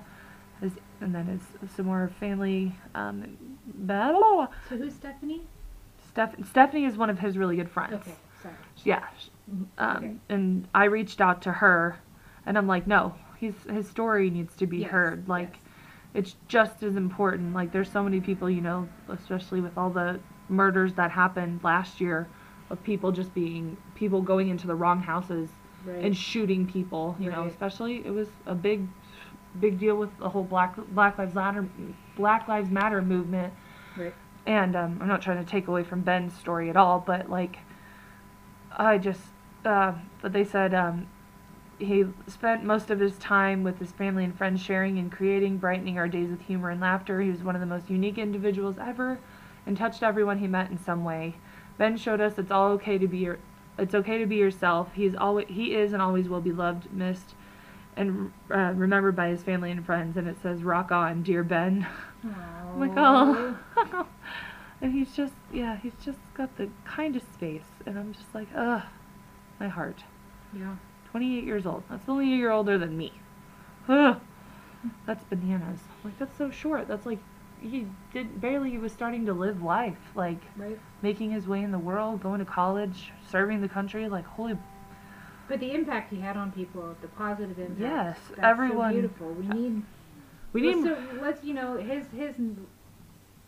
his, 0.62 0.72
and 1.02 1.14
then 1.14 1.26
his 1.26 1.72
some 1.76 1.86
more 1.86 2.12
family. 2.20 2.76
Um, 2.94 3.38
blah. 3.66 4.48
So 4.70 4.78
who's 4.78 4.94
Stephanie? 4.94 5.42
Steph- 6.10 6.48
Stephanie 6.50 6.86
is 6.86 6.98
one 6.98 7.10
of 7.10 7.20
his 7.20 7.38
really 7.38 7.56
good 7.58 7.70
friends. 7.70 7.94
Okay, 7.96 8.16
sorry. 8.42 8.56
Yeah. 8.84 9.06
Um, 9.78 9.98
okay. 9.98 10.14
And 10.30 10.68
I 10.74 10.86
reached 10.86 11.20
out 11.22 11.42
to 11.44 11.52
her, 11.52 12.00
and 12.46 12.58
I'm 12.58 12.68
like, 12.68 12.88
no, 12.88 13.16
he's 13.38 13.54
his 13.70 13.88
story 13.90 14.30
needs 14.30 14.56
to 14.56 14.66
be 14.68 14.78
Yes, 14.80 14.92
heard. 14.92 15.28
Like, 15.28 15.52
yes. 15.54 15.60
it's 16.14 16.36
just 16.48 16.84
as 16.84 16.96
important. 16.96 17.54
Like, 17.54 17.72
there's 17.72 17.92
so 17.92 18.02
many 18.04 18.22
people, 18.22 18.50
you 18.50 18.62
know, 18.62 18.88
especially 19.10 19.62
with 19.62 19.78
all 19.78 19.90
the 19.90 20.20
murders 20.48 20.94
that 20.94 21.12
happened 21.12 21.60
last 21.64 22.00
year, 22.00 22.28
of 22.70 22.82
people 22.84 23.12
just 23.12 23.34
being 23.34 23.76
people 23.96 24.22
going 24.22 24.48
into 24.50 24.68
the 24.68 24.76
wrong 24.76 25.02
houses 25.02 25.50
Right. 25.86 26.04
and 26.04 26.18
shooting 26.18 26.66
people. 26.66 27.16
You 27.20 27.30
know, 27.30 27.44
especially 27.44 27.98
it 28.06 28.10
was 28.12 28.28
a 28.48 28.56
big, 28.56 28.88
big 29.60 29.80
deal 29.80 29.96
with 29.96 30.16
the 30.18 30.30
whole 30.30 30.44
Black 30.44 30.76
Black 30.90 31.18
Lives 31.18 31.36
Matter 31.36 31.68
Black 32.16 32.48
Lives 32.48 32.70
Matter 32.70 33.02
movement. 33.02 33.54
Right. 33.98 34.14
And 34.46 34.76
um, 34.76 35.00
I'm 35.02 35.08
not 35.08 35.22
trying 35.22 35.44
to 35.44 35.50
take 35.50 35.68
away 35.68 35.84
from 35.84 36.02
Ben's 36.02 36.38
story 36.38 36.70
at 36.70 36.78
all, 36.78 37.04
but 37.06 37.30
like, 37.30 37.58
I 38.72 39.00
just, 39.00 39.22
uh, 39.64 39.94
but 40.22 40.34
they 40.34 40.44
said 40.44 40.74
um, 40.74 41.08
he 41.80 42.06
spent 42.28 42.64
most 42.64 42.92
of 42.92 43.00
his 43.00 43.18
time 43.18 43.64
with 43.64 43.80
his 43.80 43.92
family 43.92 44.24
and 44.24 44.38
friends, 44.38 44.62
sharing 44.62 45.00
and 45.00 45.12
creating, 45.12 45.58
brightening 45.58 45.98
our 45.98 46.08
days 46.08 46.30
with 46.30 46.42
humor 46.42 46.70
and 46.70 46.80
laughter. 46.80 47.22
He 47.22 47.30
was 47.30 47.44
one 47.44 47.56
of 47.56 47.62
the 47.62 47.68
most 47.68 47.90
unique 47.90 48.18
individuals 48.18 48.76
ever, 48.80 49.20
and 49.66 49.76
touched 49.76 50.04
everyone 50.04 50.38
he 50.38 50.48
met 50.48 50.70
in 50.70 50.78
some 50.78 51.04
way. 51.04 51.36
Ben 51.78 51.98
showed 51.98 52.22
us 52.22 52.38
it's 52.38 52.52
all 52.52 52.70
okay 52.74 52.98
to 52.98 53.08
be 53.08 53.18
your, 53.18 53.40
it's 53.78 53.96
okay 53.96 54.18
to 54.18 54.26
be 54.26 54.36
yourself. 54.36 54.90
He's 54.94 55.16
always, 55.16 55.48
he 55.50 55.74
is 55.74 55.92
and 55.92 56.02
always 56.02 56.30
will 56.30 56.42
be 56.42 56.52
loved, 56.52 56.94
missed, 56.94 57.34
and 57.98 58.32
uh, 58.52 58.74
remembered 58.76 59.16
by 59.16 59.30
his 59.30 59.44
family 59.44 59.72
and 59.72 59.86
friends. 59.86 60.18
And 60.18 60.28
it 60.28 60.38
says, 60.42 60.64
"Rock 60.64 60.92
on, 60.92 61.24
dear 61.24 61.44
Ben." 61.44 61.88
I'm 62.76 62.80
like, 62.80 62.94
oh. 62.98 63.58
and 64.82 64.92
he's 64.94 65.16
just, 65.16 65.34
yeah, 65.54 65.78
he's 65.78 65.94
just 66.04 66.20
got 66.34 66.56
the 66.58 66.70
kindest 66.86 67.28
face. 67.40 67.64
And 67.86 67.98
I'm 67.98 68.14
just 68.14 68.34
like, 68.36 68.48
ugh, 68.56 68.82
my 69.60 69.68
heart. 69.68 70.04
Yeah. 70.54 70.76
28 71.12 71.44
years 71.44 71.66
old. 71.66 71.84
That's 71.90 72.10
only 72.10 72.34
a 72.34 72.36
year 72.36 72.52
older 72.52 72.78
than 72.78 72.98
me. 72.98 73.14
Ugh. 73.88 74.20
That's 75.06 75.24
bananas. 75.26 75.80
Like, 76.04 76.18
that's 76.20 76.38
so 76.38 76.52
short. 76.52 76.88
That's 76.88 77.06
like, 77.06 77.20
he 77.62 77.88
did 78.14 78.42
barely, 78.42 78.72
he 78.72 78.78
was 78.78 78.92
starting 78.92 79.26
to 79.28 79.34
live 79.34 79.62
life. 79.64 79.98
Like, 80.14 80.42
Right. 80.58 80.78
making 81.02 81.32
his 81.32 81.48
way 81.48 81.64
in 81.64 81.72
the 81.72 81.80
world, 81.80 82.22
going 82.22 82.40
to 82.40 82.46
college, 82.46 83.12
serving 83.30 83.62
the 83.62 83.70
country. 83.70 84.10
Like, 84.10 84.26
holy, 84.26 84.58
But 85.48 85.60
the 85.60 85.72
impact 85.74 86.12
he 86.12 86.20
had 86.20 86.38
on 86.38 86.52
people, 86.52 86.96
the 87.02 87.08
positive 87.10 87.60
impact. 87.60 87.80
Yes, 87.80 88.18
everyone- 88.40 88.90
So 88.92 88.94
beautiful. 88.94 89.34
We 89.34 89.48
need. 89.48 89.84
we 90.54 90.62
well, 90.64 90.76
need, 90.76 90.84
So 90.84 90.98
let's 91.22 91.44
you 91.44 91.54
know 91.54 91.78
his 91.78 92.08
his 92.08 92.36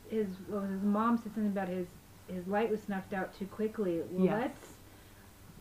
his 0.10 0.28
was 0.50 0.70
his 0.70 0.84
mom 0.84 1.18
said 1.18 1.34
something 1.34 1.48
about 1.52 1.68
his 1.70 1.88
his 2.28 2.46
light 2.48 2.70
was 2.70 2.82
snuffed 2.84 3.14
out 3.14 3.34
too 3.34 3.46
quickly. 3.48 4.02
Well, 4.12 4.26
Yes. 4.26 4.40
let's 4.42 4.74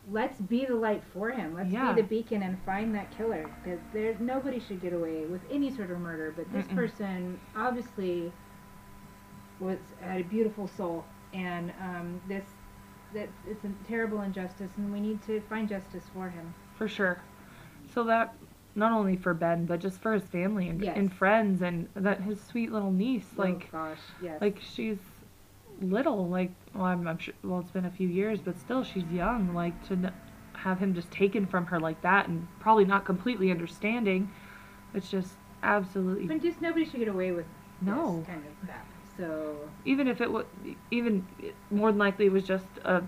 let's 0.08 0.40
be 0.40 0.64
the 0.66 0.74
light 0.74 1.02
for 1.12 1.30
him. 1.30 1.54
Let's 1.54 1.70
Yeah. 1.70 1.92
be 1.92 2.02
the 2.02 2.06
beacon 2.08 2.42
and 2.42 2.58
find 2.60 2.94
that 2.94 3.10
killer 3.12 3.48
because 3.62 3.80
there 3.92 4.14
nobody 4.20 4.60
should 4.60 4.80
get 4.80 4.92
away 4.92 5.24
with 5.26 5.40
any 5.50 5.70
sort 5.70 5.90
of 5.90 5.98
murder. 6.00 6.32
But 6.36 6.52
this 6.52 6.66
Mm-mm. 6.66 6.74
person 6.76 7.40
obviously 7.56 8.32
was 9.58 9.78
had 10.00 10.20
a 10.20 10.24
beautiful 10.24 10.68
soul, 10.68 11.04
and 11.32 11.72
um, 11.80 12.20
this 12.28 12.44
that 13.16 13.28
it's 13.48 13.64
a 13.64 13.70
terrible 13.88 14.20
injustice, 14.20 14.70
and 14.76 14.92
we 14.92 15.00
need 15.00 15.20
to 15.26 15.40
find 15.48 15.68
justice 15.68 16.04
for 16.14 16.28
him. 16.28 16.54
for 16.76 16.86
sure. 16.86 17.18
So 17.94 18.04
that, 18.04 18.34
not 18.74 18.92
only 18.92 19.16
for 19.16 19.32
Ben, 19.32 19.64
but 19.64 19.80
just 19.80 20.00
for 20.00 20.12
his 20.12 20.24
family 20.24 20.68
and, 20.68 20.82
Yes. 20.82 20.96
and 20.96 21.10
friends 21.12 21.62
and 21.62 21.88
that 21.94 22.20
his 22.20 22.38
sweet 22.40 22.70
little 22.70 22.92
niece. 22.92 23.26
Oh, 23.38 23.42
like, 23.42 23.68
oh 23.72 23.78
gosh, 23.78 23.98
yes, 24.22 24.40
like 24.40 24.60
she's 24.60 24.98
little 25.82 26.26
like 26.28 26.50
well 26.74 26.84
I'm, 26.86 27.06
I'm 27.06 27.18
sure 27.18 27.34
well 27.44 27.60
it's 27.60 27.70
been 27.70 27.84
a 27.84 27.90
few 27.90 28.08
years 28.08 28.40
but 28.40 28.58
still 28.58 28.82
she's 28.82 29.04
young 29.12 29.52
like 29.52 29.74
to 29.88 29.92
n- 29.92 30.12
have 30.54 30.78
him 30.78 30.94
just 30.94 31.10
taken 31.10 31.44
from 31.44 31.66
her 31.66 31.78
like 31.78 32.00
that 32.00 32.28
and 32.28 32.48
probably 32.60 32.86
not 32.86 33.04
completely 33.04 33.50
understanding 33.50 34.30
it's 34.94 35.10
just 35.10 35.34
absolutely 35.62 36.26
but 36.28 36.40
just 36.40 36.62
nobody 36.62 36.86
should 36.86 36.98
get 37.00 37.08
away 37.08 37.30
with 37.30 37.44
No. 37.82 38.16
this 38.20 38.26
kind 38.26 38.42
of 38.46 38.52
stuff. 38.64 38.86
So 39.16 39.56
even 39.84 40.08
if 40.08 40.20
it 40.20 40.30
was 40.30 40.44
even 40.90 41.26
more 41.70 41.90
than 41.90 41.98
likely 41.98 42.26
it 42.26 42.32
was 42.32 42.44
just 42.44 42.66
a 42.84 43.02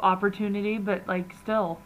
opportunity 0.00 0.78
but 0.78 1.06
like 1.06 1.32
still 1.40 1.80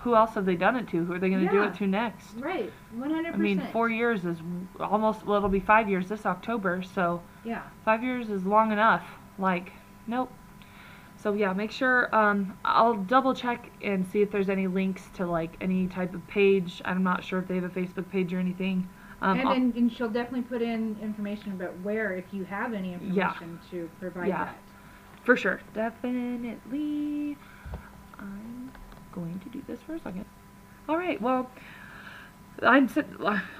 who 0.00 0.14
else 0.14 0.34
have 0.34 0.44
they 0.44 0.54
done 0.56 0.76
it 0.76 0.86
to 0.88 1.04
who 1.04 1.12
are 1.12 1.18
they 1.18 1.30
going 1.30 1.44
to 1.44 1.50
do 1.50 1.62
it 1.62 1.74
to 1.74 1.86
next 1.86 2.34
right, 2.36 2.70
one 2.92 3.10
hundred 3.10 3.34
i 3.34 3.36
mean 3.36 3.66
four 3.72 3.88
years 3.88 4.24
is 4.24 4.38
almost 4.78 5.24
well 5.24 5.38
it'll 5.38 5.48
be 5.48 5.58
five 5.60 5.88
years 5.88 6.08
this 6.08 6.26
october 6.26 6.82
so 6.82 7.22
Yeah, 7.44 7.62
five 7.84 8.02
years 8.02 8.30
is 8.30 8.44
long 8.44 8.72
enough. 8.72 9.04
Like, 9.38 9.72
nope. 10.06 10.30
So 11.16 11.32
yeah, 11.32 11.52
make 11.52 11.70
sure 11.70 12.14
um, 12.14 12.56
I'll 12.64 12.94
double 12.94 13.34
check 13.34 13.70
and 13.82 14.06
see 14.06 14.20
if 14.22 14.30
there's 14.30 14.48
any 14.48 14.66
links 14.66 15.08
to 15.14 15.26
like 15.26 15.56
any 15.60 15.86
type 15.88 16.14
of 16.14 16.26
page. 16.26 16.82
I'm 16.84 17.02
not 17.02 17.24
sure 17.24 17.38
if 17.38 17.48
they 17.48 17.54
have 17.56 17.64
a 17.64 17.68
Facebook 17.68 18.10
page 18.10 18.32
or 18.32 18.38
anything. 18.38 18.88
Um, 19.24 19.40
and 19.40 19.48
then 19.48 19.72
and 19.76 19.90
she'll 19.92 20.08
definitely 20.10 20.42
put 20.42 20.60
in 20.60 20.96
information 21.00 21.52
about 21.52 21.72
where, 21.82 22.12
if 22.12 22.26
you 22.32 22.44
have 22.44 22.74
any 22.74 22.90
Yeah. 22.90 23.28
information 23.32 23.58
to 23.70 23.90
provide 23.98 24.28
Yeah. 24.28 24.44
that. 24.44 24.58
For 25.24 25.34
sure. 25.36 25.60
Definitely. 25.72 27.36
I'm 28.18 28.70
going 29.12 29.40
to 29.40 29.48
do 29.48 29.62
this 29.66 29.80
for 29.82 29.94
a 29.94 29.98
second. 30.00 30.26
All 30.88 30.98
right. 30.98 31.20
Well, 31.22 31.50
I'm. 32.62 32.88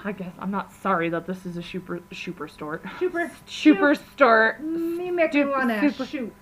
I 0.03 0.11
guess 0.11 0.31
I'm 0.39 0.51
not 0.51 0.71
sorry 0.71 1.09
that 1.09 1.25
this 1.25 1.45
is 1.47 1.57
a 1.57 1.63
super 1.63 1.99
super 2.13 2.47
store. 2.47 2.79
Super, 2.99 3.31
Super 3.47 3.95
store. 3.95 4.57
Me 4.61 5.09
make 5.11 5.33
me 5.33 5.41
Stu- 5.41 5.49
wanna 5.51 5.81
super- 5.91 6.05
shoot. 6.05 6.33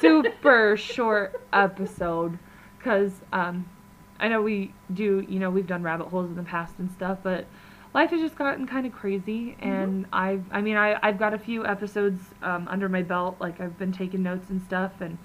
super 0.00 0.76
short 0.78 1.40
episode 1.52 2.38
because 2.78 3.12
um, 3.32 3.68
I 4.18 4.28
know 4.28 4.40
we 4.42 4.72
do, 4.92 5.24
you 5.28 5.38
know, 5.38 5.50
we've 5.50 5.66
done 5.66 5.82
rabbit 5.82 6.08
holes 6.08 6.28
in 6.30 6.36
the 6.36 6.42
past 6.42 6.74
and 6.78 6.90
stuff, 6.90 7.18
but 7.22 7.44
life 7.94 8.10
has 8.10 8.20
just 8.20 8.36
gotten 8.36 8.66
kind 8.66 8.86
of 8.86 8.92
crazy. 8.92 9.56
And 9.60 10.06
I've, 10.12 10.44
I 10.50 10.60
mean, 10.60 10.76
I, 10.76 10.98
I've 11.02 11.18
got 11.18 11.34
a 11.34 11.38
few 11.38 11.66
episodes 11.66 12.22
um, 12.42 12.68
under 12.68 12.88
my 12.88 13.02
belt, 13.02 13.36
like 13.40 13.60
I've 13.60 13.78
been 13.78 13.92
taking 13.92 14.22
notes 14.22 14.50
and 14.50 14.62
stuff, 14.62 15.00
and 15.00 15.18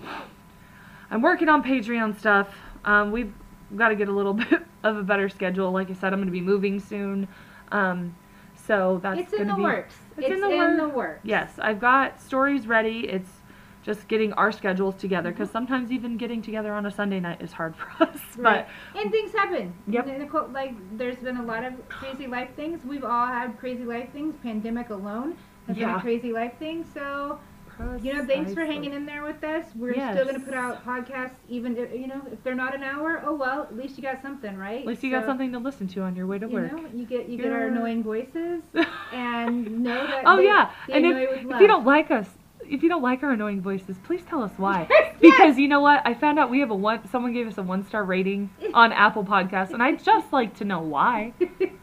I'm 1.10 1.22
working 1.22 1.50
on 1.50 1.64
Patreon 1.64 2.18
stuff. 2.20 2.56
Um, 2.86 3.12
we've 3.12 3.34
got 3.76 3.90
to 3.90 3.96
get 3.96 4.10
a 4.10 4.14
little 4.14 4.34
bit 4.50 4.64
of 4.84 4.98
a 4.98 5.04
better 5.04 5.30
schedule. 5.30 5.72
Like 5.72 5.90
I 5.90 5.94
said, 5.94 6.14
I'm 6.14 6.20
going 6.20 6.28
to 6.28 6.32
be 6.32 6.42
moving 6.42 6.80
soon. 6.80 7.28
Um, 7.72 8.16
so 8.56 9.00
that's 9.02 9.20
it's 9.20 9.34
in 9.34 9.48
the 9.48 9.56
be, 9.56 9.62
works. 9.62 9.96
It's, 10.18 10.28
in, 10.28 10.42
the, 10.42 10.50
in 10.50 10.58
works. 10.58 10.82
the 10.82 10.90
works. 10.90 11.20
Yes, 11.24 11.52
I've 11.60 11.80
got 11.80 12.22
stories 12.22 12.68
ready. 12.68 13.08
It's 13.08 13.30
just 13.88 14.08
getting 14.08 14.32
our 14.34 14.52
schedules 14.52 14.93
together 14.95 15.30
Mm-hmm. 15.32 15.39
because 15.39 15.52
sometimes 15.52 15.91
even 15.91 16.17
getting 16.17 16.41
together 16.43 16.71
on 16.73 16.86
a 16.86 16.91
Sunday 16.91 17.19
night 17.19 17.41
is 17.41 17.52
hard 17.54 17.73
for 17.82 17.89
us. 18.04 18.19
Right. 18.38 18.67
But 18.93 19.02
And 19.02 19.10
things 19.12 19.32
happen. 19.32 19.73
Yep. 19.88 20.06
Nicole, 20.19 20.47
like, 20.50 20.73
there's 21.00 21.17
been 21.17 21.38
a 21.38 21.43
lot 21.43 21.63
of 21.63 21.73
crazy 21.89 22.28
life 22.28 22.50
things. 22.56 22.86
We've 22.86 23.04
all 23.04 23.26
had 23.28 23.58
crazy 23.58 23.84
life 23.86 24.12
things. 24.13 24.36
Pandemic 24.43 24.89
alone 24.91 25.36
has 25.67 25.76
been 25.78 25.89
a 25.89 26.00
crazy 26.02 26.32
life 26.32 26.54
thing. 26.60 26.86
So, 26.93 27.39
you 28.02 28.13
know, 28.13 28.26
thanks 28.26 28.54
for 28.54 28.65
hanging 28.65 28.93
in 28.93 29.06
there 29.06 29.23
with 29.23 29.43
us. 29.43 29.65
We're 29.76 29.93
still 29.93 30.26
going 30.26 30.39
to 30.39 30.45
put 30.50 30.54
out 30.56 30.84
podcasts, 30.86 31.36
even 31.47 31.78
if, 31.78 31.91
you 31.93 32.08
know, 32.08 32.21
if 32.32 32.43
they're 32.43 32.56
not 32.56 32.73
an 32.76 32.84
hour. 32.84 33.21
Oh 33.26 33.36
well, 33.36 33.63
at 33.63 33.76
least 33.78 33.97
you 33.97 34.04
got 34.04 34.21
something, 34.21 34.58
right? 34.58 34.82
At 34.82 34.88
least 34.88 35.04
you 35.04 35.12
got 35.12 35.26
something 35.26 35.52
to 35.52 35.60
listen 35.60 35.88
to 35.89 36.02
on 36.02 36.15
your 36.15 36.26
way 36.26 36.39
to 36.39 36.47
You 36.47 36.54
work. 36.54 36.71
know, 36.71 36.86
you 36.93 37.06
get 37.06 37.30
you 37.30 37.38
get 37.38 37.52
our 37.52 37.67
annoying 37.67 38.02
voices 38.04 38.63
and 39.13 39.84
know 39.84 40.08
that. 40.08 40.23
oh 40.26 40.38
they, 40.38 40.45
yeah, 40.45 40.71
they 40.88 40.93
and 40.93 41.06
if, 41.06 41.45
if 41.45 41.62
you 41.62 41.67
don't 41.67 41.86
like 41.86 42.10
us, 42.10 42.28
if 42.70 42.84
you 42.84 42.90
don't 42.90 43.02
like 43.02 43.24
our 43.24 43.32
annoying 43.32 43.62
voices, 43.62 43.98
please 44.04 44.22
tell 44.24 44.44
us 44.44 44.52
why. 44.58 44.88
Yes. 45.20 45.34
Because 45.36 45.58
you 45.58 45.68
know 45.68 45.80
what, 45.82 46.06
I 46.06 46.14
found 46.14 46.38
out 46.38 46.52
we 46.52 46.60
have 46.60 46.70
a 46.70 46.76
one. 46.76 47.08
Someone 47.10 47.34
gave 47.34 47.48
us 47.48 47.58
a 47.58 47.64
one 47.64 47.84
star 47.84 48.04
rating 48.04 48.52
on 48.76 48.92
Apple 49.06 49.24
Podcasts, 49.24 49.72
and 49.72 49.82
I'd 49.82 50.04
just 50.04 50.32
like 50.32 50.56
to 50.58 50.64
know 50.64 50.80
why. 50.80 51.34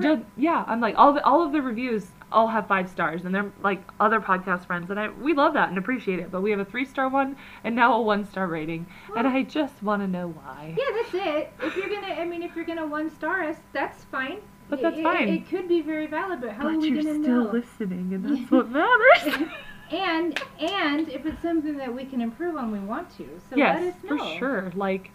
Just, 0.00 0.22
yeah, 0.36 0.64
I'm 0.66 0.80
like 0.80 0.94
all 0.96 1.12
the 1.12 1.22
all 1.24 1.44
of 1.44 1.52
the 1.52 1.60
reviews 1.60 2.06
all 2.30 2.48
have 2.48 2.66
five 2.66 2.88
stars, 2.88 3.24
and 3.24 3.34
they're 3.34 3.52
like 3.62 3.82
other 4.00 4.20
podcast 4.20 4.64
friends, 4.66 4.90
and 4.90 4.98
I 4.98 5.10
we 5.10 5.34
love 5.34 5.52
that 5.54 5.68
and 5.68 5.76
appreciate 5.76 6.18
it. 6.18 6.30
But 6.30 6.40
we 6.40 6.50
have 6.50 6.60
a 6.60 6.64
three 6.64 6.84
star 6.86 7.08
one 7.08 7.36
and 7.64 7.74
now 7.74 7.92
a 7.94 8.00
one 8.00 8.24
star 8.24 8.46
rating, 8.46 8.86
and 9.16 9.26
I 9.26 9.42
just 9.42 9.82
want 9.82 10.00
to 10.00 10.08
know 10.08 10.28
why. 10.28 10.74
Yeah, 10.78 11.02
that's 11.02 11.26
it. 11.26 11.52
If 11.62 11.76
you're 11.76 11.88
gonna, 11.88 12.14
I 12.14 12.24
mean, 12.24 12.42
if 12.42 12.56
you're 12.56 12.64
gonna 12.64 12.86
one 12.86 13.10
star 13.10 13.42
us, 13.42 13.56
that's 13.72 14.04
fine. 14.04 14.38
But 14.70 14.80
that's 14.80 14.98
it, 14.98 15.02
fine. 15.02 15.28
It, 15.28 15.34
it 15.34 15.48
could 15.50 15.68
be 15.68 15.82
very 15.82 16.06
valid, 16.06 16.40
but 16.40 16.52
how 16.52 16.68
are 16.68 16.78
we 16.78 16.90
gonna 16.90 17.18
know? 17.18 17.44
but 17.44 17.54
you're 17.54 17.62
still 17.64 17.86
listening, 17.88 18.14
and 18.14 18.24
that's 18.24 18.50
what 18.50 18.70
matters. 18.70 19.48
And 19.92 20.40
and 20.60 21.08
if 21.08 21.26
it's 21.26 21.42
something 21.42 21.76
that 21.76 21.94
we 21.94 22.04
can 22.04 22.20
improve 22.20 22.56
on, 22.56 22.72
we 22.72 22.78
want 22.80 23.10
to. 23.18 23.28
So 23.50 23.56
yes, 23.56 23.80
let 23.82 23.94
us 23.94 24.02
know. 24.04 24.18
for 24.32 24.38
sure. 24.38 24.72
Like 24.74 25.10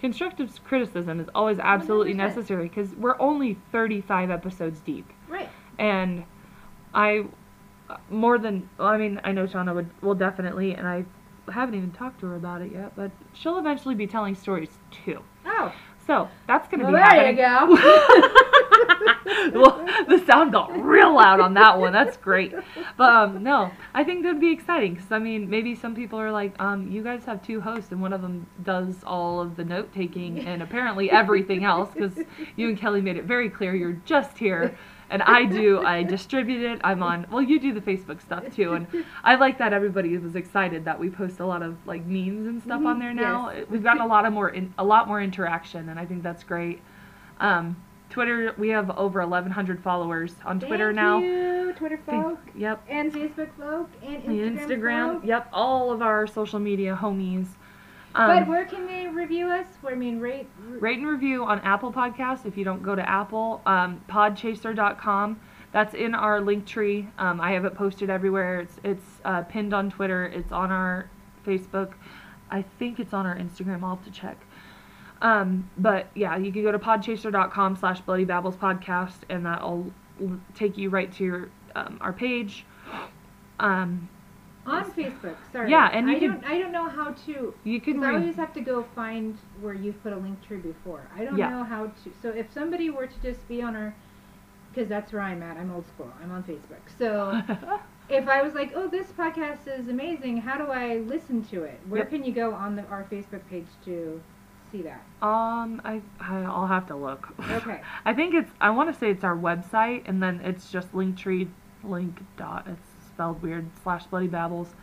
constructive 0.00 0.50
criticism 0.64 1.20
is 1.20 1.28
always 1.34 1.58
absolutely 1.58 2.14
100%. 2.14 2.16
necessary 2.16 2.68
because 2.68 2.94
we're 2.96 3.18
only 3.20 3.56
35 3.70 4.30
episodes 4.30 4.80
deep. 4.80 5.08
Right. 5.28 5.48
and 5.78 6.24
I 6.94 7.24
more 8.10 8.38
than 8.38 8.68
well, 8.78 8.88
I 8.88 8.96
mean 8.96 9.20
I 9.22 9.32
know 9.32 9.46
Shauna 9.46 9.74
would 9.74 9.90
will 10.02 10.14
definitely 10.14 10.74
and 10.74 10.86
I 10.88 11.04
haven't 11.52 11.74
even 11.74 11.90
talked 11.92 12.20
to 12.20 12.26
her 12.26 12.36
about 12.36 12.62
it 12.62 12.72
yet, 12.72 12.94
but 12.96 13.10
she'll 13.32 13.58
eventually 13.58 13.94
be 13.94 14.06
telling 14.06 14.34
stories 14.34 14.70
too. 15.04 15.22
Oh, 15.44 15.72
So 16.06 16.28
that's 16.46 16.68
gonna 16.68 16.84
well, 16.84 16.92
be 16.92 16.98
there 16.98 17.30
you 17.30 17.36
go. 17.36 17.76
well, 19.54 19.84
the 20.08 20.22
sound 20.26 20.52
got 20.52 20.70
real 20.82 21.14
loud 21.14 21.40
on 21.40 21.54
that 21.54 21.78
one. 21.78 21.92
That's 21.92 22.16
great. 22.16 22.54
But 22.96 23.10
um, 23.10 23.42
no, 23.42 23.70
I 23.94 24.04
think 24.04 24.22
that'd 24.22 24.40
be 24.40 24.52
exciting 24.52 24.94
because 24.94 25.10
I 25.12 25.18
mean, 25.18 25.48
maybe 25.50 25.74
some 25.74 25.94
people 25.94 26.18
are 26.18 26.30
like, 26.32 26.54
um, 26.60 26.90
you 26.90 27.02
guys 27.02 27.24
have 27.24 27.42
two 27.44 27.60
hosts 27.60 27.92
and 27.92 28.00
one 28.00 28.12
of 28.12 28.22
them 28.22 28.46
does 28.62 29.02
all 29.04 29.40
of 29.40 29.56
the 29.56 29.64
note 29.64 29.92
taking 29.92 30.40
and 30.40 30.62
apparently 30.62 31.10
everything 31.10 31.64
else 31.64 31.90
because 31.94 32.18
you 32.56 32.68
and 32.68 32.78
Kelly 32.78 33.00
made 33.00 33.16
it 33.16 33.24
very 33.24 33.48
clear 33.48 33.74
you're 33.74 34.00
just 34.04 34.38
here. 34.38 34.76
And 35.10 35.22
I 35.24 35.44
do, 35.44 35.84
I 35.84 36.04
distribute 36.04 36.62
it. 36.62 36.80
I'm 36.82 37.02
on, 37.02 37.26
well, 37.30 37.42
you 37.42 37.60
do 37.60 37.74
the 37.74 37.82
Facebook 37.82 38.22
stuff 38.22 38.44
too. 38.56 38.72
And 38.72 38.86
I 39.22 39.34
like 39.34 39.58
that 39.58 39.74
everybody 39.74 40.16
was 40.16 40.36
excited 40.36 40.86
that 40.86 40.98
we 40.98 41.10
post 41.10 41.38
a 41.40 41.44
lot 41.44 41.62
of 41.62 41.76
like 41.86 42.06
memes 42.06 42.46
and 42.46 42.62
stuff 42.62 42.82
on 42.86 42.96
Mhm, 42.96 43.00
there 43.00 43.12
now. 43.14 43.50
yes. 43.50 43.66
We've 43.68 43.82
gotten 43.82 44.00
a 44.00 44.06
lot 44.06 44.24
of 44.24 44.32
more, 44.32 44.48
in, 44.48 44.72
a 44.78 44.84
lot 44.84 45.08
more 45.08 45.20
interaction 45.20 45.90
and 45.90 46.00
I 46.00 46.06
think 46.06 46.22
that's 46.22 46.42
great. 46.44 46.80
Um, 47.40 47.76
Twitter, 48.12 48.54
we 48.58 48.68
have 48.68 48.90
over 48.90 49.20
1,100 49.20 49.82
followers 49.82 50.34
on 50.44 50.60
Twitter 50.60 50.88
Thank 50.88 50.96
now. 50.96 51.18
You, 51.18 51.72
Twitter 51.72 51.98
folk 52.04 52.38
Yep. 52.54 52.84
and 52.88 53.10
Facebook 53.12 53.48
folk 53.58 53.88
and 54.02 54.22
Instagram. 54.24 54.58
Instagram. 54.58 55.12
folk. 55.14 55.24
Yep. 55.24 55.48
All 55.52 55.90
of 55.90 56.02
our 56.02 56.26
social 56.26 56.58
media 56.58 56.96
homies. 57.00 57.46
Um, 58.14 58.26
but 58.40 58.46
where 58.46 58.66
can 58.66 58.86
they 58.86 59.08
review 59.08 59.46
us? 59.48 59.66
Where 59.80 59.94
I 59.94 59.96
mean, 59.96 60.20
rate. 60.20 60.46
r- 60.70 60.78
rate 60.78 60.98
and 60.98 61.08
review 61.08 61.44
on 61.46 61.60
Apple 61.60 61.90
Podcasts 61.90 62.44
if 62.44 62.58
you 62.58 62.64
don't 62.64 62.82
go 62.82 62.94
to 62.94 63.08
Apple. 63.08 63.62
Um, 63.64 64.02
podchaser.com. 64.10 65.40
That's 65.72 65.94
in 65.94 66.14
our 66.14 66.42
link 66.42 66.66
tree. 66.66 67.08
Um, 67.18 67.40
I 67.40 67.52
have 67.52 67.64
it 67.64 67.74
posted 67.74 68.10
everywhere. 68.10 68.60
It's 68.60 68.78
it's 68.84 69.06
uh, 69.24 69.40
pinned 69.44 69.72
on 69.72 69.88
Twitter. 69.90 70.26
It's 70.26 70.52
on 70.52 70.70
our 70.70 71.08
Facebook. 71.46 71.92
I 72.50 72.60
think 72.78 73.00
it's 73.00 73.14
on 73.14 73.24
our 73.24 73.34
Instagram. 73.36 73.82
I'll 73.82 73.96
have 73.96 74.04
to 74.04 74.10
check. 74.10 74.36
Um, 75.22 75.70
but 75.78 76.08
yeah, 76.14 76.36
you 76.36 76.52
can 76.52 76.62
go 76.62 76.72
to 76.72 76.78
podchaser.com 76.78 77.76
slash 77.76 78.00
bloody 78.00 78.24
babbles 78.24 78.56
podcast 78.56 79.18
and 79.30 79.46
that'll 79.46 79.90
take 80.54 80.76
you 80.76 80.90
right 80.90 81.10
to 81.14 81.24
your 81.24 81.48
um, 81.74 81.96
our 82.02 82.12
page. 82.12 82.66
Um, 83.60 84.08
on 84.66 84.90
Facebook. 84.92 85.36
Sorry. 85.52 85.70
Yeah, 85.70 85.88
and 85.92 86.08
I 86.10 86.18
can- 86.18 86.30
don't. 86.32 86.44
I 86.44 86.58
don't 86.58 86.70
know 86.72 86.88
how 86.88 87.12
to. 87.26 87.54
you 87.64 87.80
can 87.80 87.94
Because 88.00 88.08
I 88.14 88.14
always 88.18 88.36
have 88.36 88.52
to 88.54 88.60
go 88.60 88.84
find 88.94 89.36
where 89.60 89.74
you've 89.74 90.00
put 90.02 90.12
a 90.12 90.16
link 90.16 90.40
tree 90.46 90.58
before. 90.58 91.02
I 91.16 91.24
don't 91.24 91.36
Yeah. 91.36 91.50
know 91.50 91.64
how 91.64 91.86
to. 91.86 92.12
So 92.20 92.28
if 92.30 92.52
somebody 92.52 92.90
were 92.90 93.06
to 93.06 93.20
just 93.22 93.46
be 93.48 93.60
on 93.62 93.74
our, 93.74 93.94
because 94.72 94.88
that's 94.88 95.12
where 95.12 95.22
I'm 95.22 95.42
at. 95.42 95.56
I'm 95.56 95.72
old 95.72 95.86
school. 95.86 96.12
I'm 96.22 96.30
on 96.30 96.42
Facebook. 96.44 96.82
So 96.98 97.40
if 98.08 98.28
I 98.28 98.42
was 98.42 98.54
like, 98.54 98.72
oh, 98.76 98.86
this 98.88 99.08
podcast 99.12 99.66
is 99.66 99.88
amazing. 99.88 100.36
How 100.38 100.56
do 100.58 100.70
I 100.70 100.98
listen 100.98 101.42
to 101.46 101.64
it? 101.64 101.80
Where 101.88 102.00
Yep. 102.02 102.10
can 102.10 102.24
you 102.24 102.32
go 102.32 102.52
on 102.54 102.76
the, 102.76 102.84
our 102.86 103.04
Facebook 103.10 103.42
page 103.50 103.66
to 103.84 104.20
see 104.72 104.82
that? 104.82 105.04
um, 105.22 105.80
I 105.84 106.00
I'll 106.20 106.66
have 106.66 106.86
to 106.88 106.96
look. 106.96 107.28
Okay. 107.50 107.80
I 108.04 108.14
think 108.14 108.34
it's 108.34 108.50
I 108.60 108.70
want 108.70 108.92
to 108.92 108.98
say 108.98 109.10
it's 109.10 109.22
our 109.22 109.36
website 109.36 110.02
and 110.06 110.22
then 110.22 110.40
it's 110.42 110.70
just 110.70 110.92
linktree 110.92 111.48
link 111.84 112.20
dot 112.36 112.66
it's 112.68 112.88
spelled 113.08 113.42
weird 113.42 113.66
slash 113.82 114.04
bloody 114.06 114.28
babbles, 114.28 114.74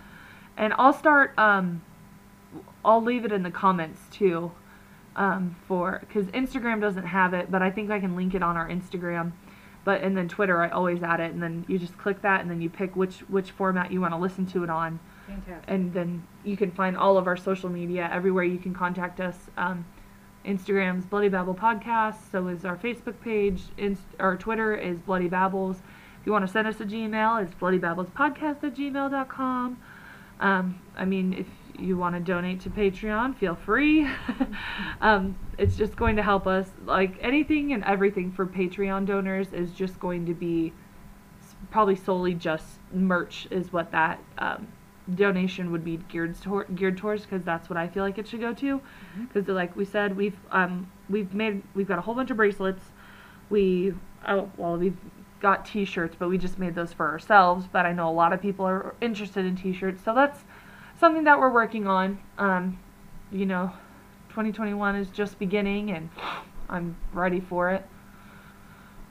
and 0.55 0.73
I'll 0.77 0.93
start 0.93 1.37
um 1.37 1.81
I'll 2.85 3.03
leave 3.03 3.25
it 3.25 3.31
in 3.31 3.43
the 3.43 3.51
comments 3.51 4.01
too 4.11 4.51
um 5.15 5.55
for 5.67 5.99
because 6.01 6.27
Instagram 6.27 6.79
doesn't 6.79 7.07
have 7.07 7.33
it 7.33 7.51
but 7.51 7.61
I 7.61 7.71
think 7.71 7.89
I 7.91 7.99
can 7.99 8.15
link 8.15 8.33
it 8.35 8.43
on 8.43 8.55
our 8.55 8.69
Instagram. 8.69 9.33
But 9.85 10.03
and 10.03 10.15
then 10.15 10.27
Twitter, 10.27 10.61
I 10.61 10.69
always 10.69 11.01
add 11.01 11.19
it, 11.21 11.31
and 11.31 11.41
then 11.41 11.65
you 11.67 11.79
just 11.79 11.97
click 11.97 12.21
that, 12.21 12.41
and 12.41 12.51
then 12.51 12.61
you 12.61 12.69
pick 12.69 12.95
which 12.95 13.19
which 13.29 13.51
format 13.51 13.91
you 13.91 14.01
want 14.01 14.13
to 14.13 14.17
listen 14.19 14.45
to 14.47 14.63
it 14.63 14.69
on, 14.69 14.99
Fantastic. 15.29 15.63
and 15.67 15.93
then 15.93 16.23
you 16.43 16.57
can 16.57 16.71
find 16.71 16.97
all 16.97 17.17
of 17.17 17.27
our 17.27 17.37
social 17.37 17.69
media 17.69 18.09
everywhere 18.11 18.43
you 18.43 18.57
can 18.57 18.73
contact 18.73 19.19
us. 19.19 19.35
Um, 19.57 19.85
Instagram's 20.45 21.05
Bloody 21.05 21.29
Babble 21.29 21.55
Podcast. 21.55 22.31
So 22.31 22.47
is 22.47 22.65
our 22.65 22.77
Facebook 22.77 23.19
page. 23.21 23.63
Inst- 23.77 24.01
our 24.19 24.35
Twitter 24.37 24.75
is 24.75 24.99
Bloody 24.99 25.27
Babbles. 25.27 25.77
If 26.19 26.25
you 26.25 26.31
want 26.31 26.45
to 26.45 26.51
send 26.51 26.67
us 26.67 26.79
a 26.79 26.85
Gmail, 26.85 27.43
it's 27.43 27.53
Bloody 27.55 27.77
Babbles 27.77 28.09
Podcast 28.09 28.63
at 28.63 28.75
gmail.com. 28.75 29.79
Um, 30.39 30.81
I 30.95 31.05
mean, 31.05 31.33
if 31.33 31.47
you 31.77 31.97
want 31.97 32.15
to 32.15 32.21
donate 32.21 32.61
to 32.61 32.69
Patreon, 32.69 33.37
feel 33.37 33.55
free. 33.55 34.07
um, 35.01 35.37
it's 35.57 35.75
just 35.75 35.95
going 35.95 36.15
to 36.15 36.23
help 36.23 36.47
us. 36.47 36.69
Like 36.85 37.17
anything 37.21 37.73
and 37.73 37.83
everything 37.83 38.31
for 38.31 38.45
Patreon 38.45 39.05
donors 39.05 39.53
is 39.53 39.71
just 39.71 39.99
going 39.99 40.25
to 40.25 40.33
be 40.33 40.73
probably 41.71 41.95
solely 41.95 42.33
just 42.33 42.65
merch, 42.93 43.47
is 43.51 43.71
what 43.73 43.91
that 43.91 44.19
um, 44.37 44.67
donation 45.15 45.71
would 45.71 45.83
be 45.83 45.97
geared 46.09 46.39
tor- 46.41 46.65
geared 46.65 46.97
towards 46.97 47.23
because 47.23 47.43
that's 47.43 47.69
what 47.69 47.77
I 47.77 47.87
feel 47.87 48.03
like 48.03 48.17
it 48.17 48.27
should 48.27 48.41
go 48.41 48.53
to. 48.53 48.81
Because 49.33 49.47
like 49.47 49.75
we 49.75 49.85
said, 49.85 50.15
we've 50.15 50.37
um, 50.51 50.91
we've 51.09 51.33
made 51.33 51.63
we've 51.73 51.87
got 51.87 51.97
a 51.97 52.01
whole 52.01 52.15
bunch 52.15 52.31
of 52.31 52.37
bracelets. 52.37 52.83
We 53.49 53.93
oh 54.27 54.49
well 54.57 54.77
we've 54.77 54.97
got 55.39 55.65
T-shirts, 55.65 56.15
but 56.19 56.29
we 56.29 56.37
just 56.37 56.59
made 56.59 56.75
those 56.75 56.91
for 56.93 57.09
ourselves. 57.09 57.65
But 57.71 57.85
I 57.85 57.93
know 57.93 58.09
a 58.09 58.11
lot 58.11 58.33
of 58.33 58.41
people 58.41 58.65
are 58.65 58.93
interested 59.01 59.45
in 59.45 59.55
T-shirts, 59.55 60.03
so 60.03 60.13
that's 60.13 60.39
something 60.99 61.23
that 61.23 61.39
we're 61.39 61.51
working 61.51 61.87
on. 61.87 62.19
Um, 62.37 62.79
you 63.31 63.45
know, 63.45 63.71
2021 64.29 64.95
is 64.95 65.09
just 65.09 65.39
beginning, 65.39 65.91
and 65.91 66.09
I'm 66.69 66.95
ready 67.13 67.39
for 67.39 67.71
it. 67.71 67.85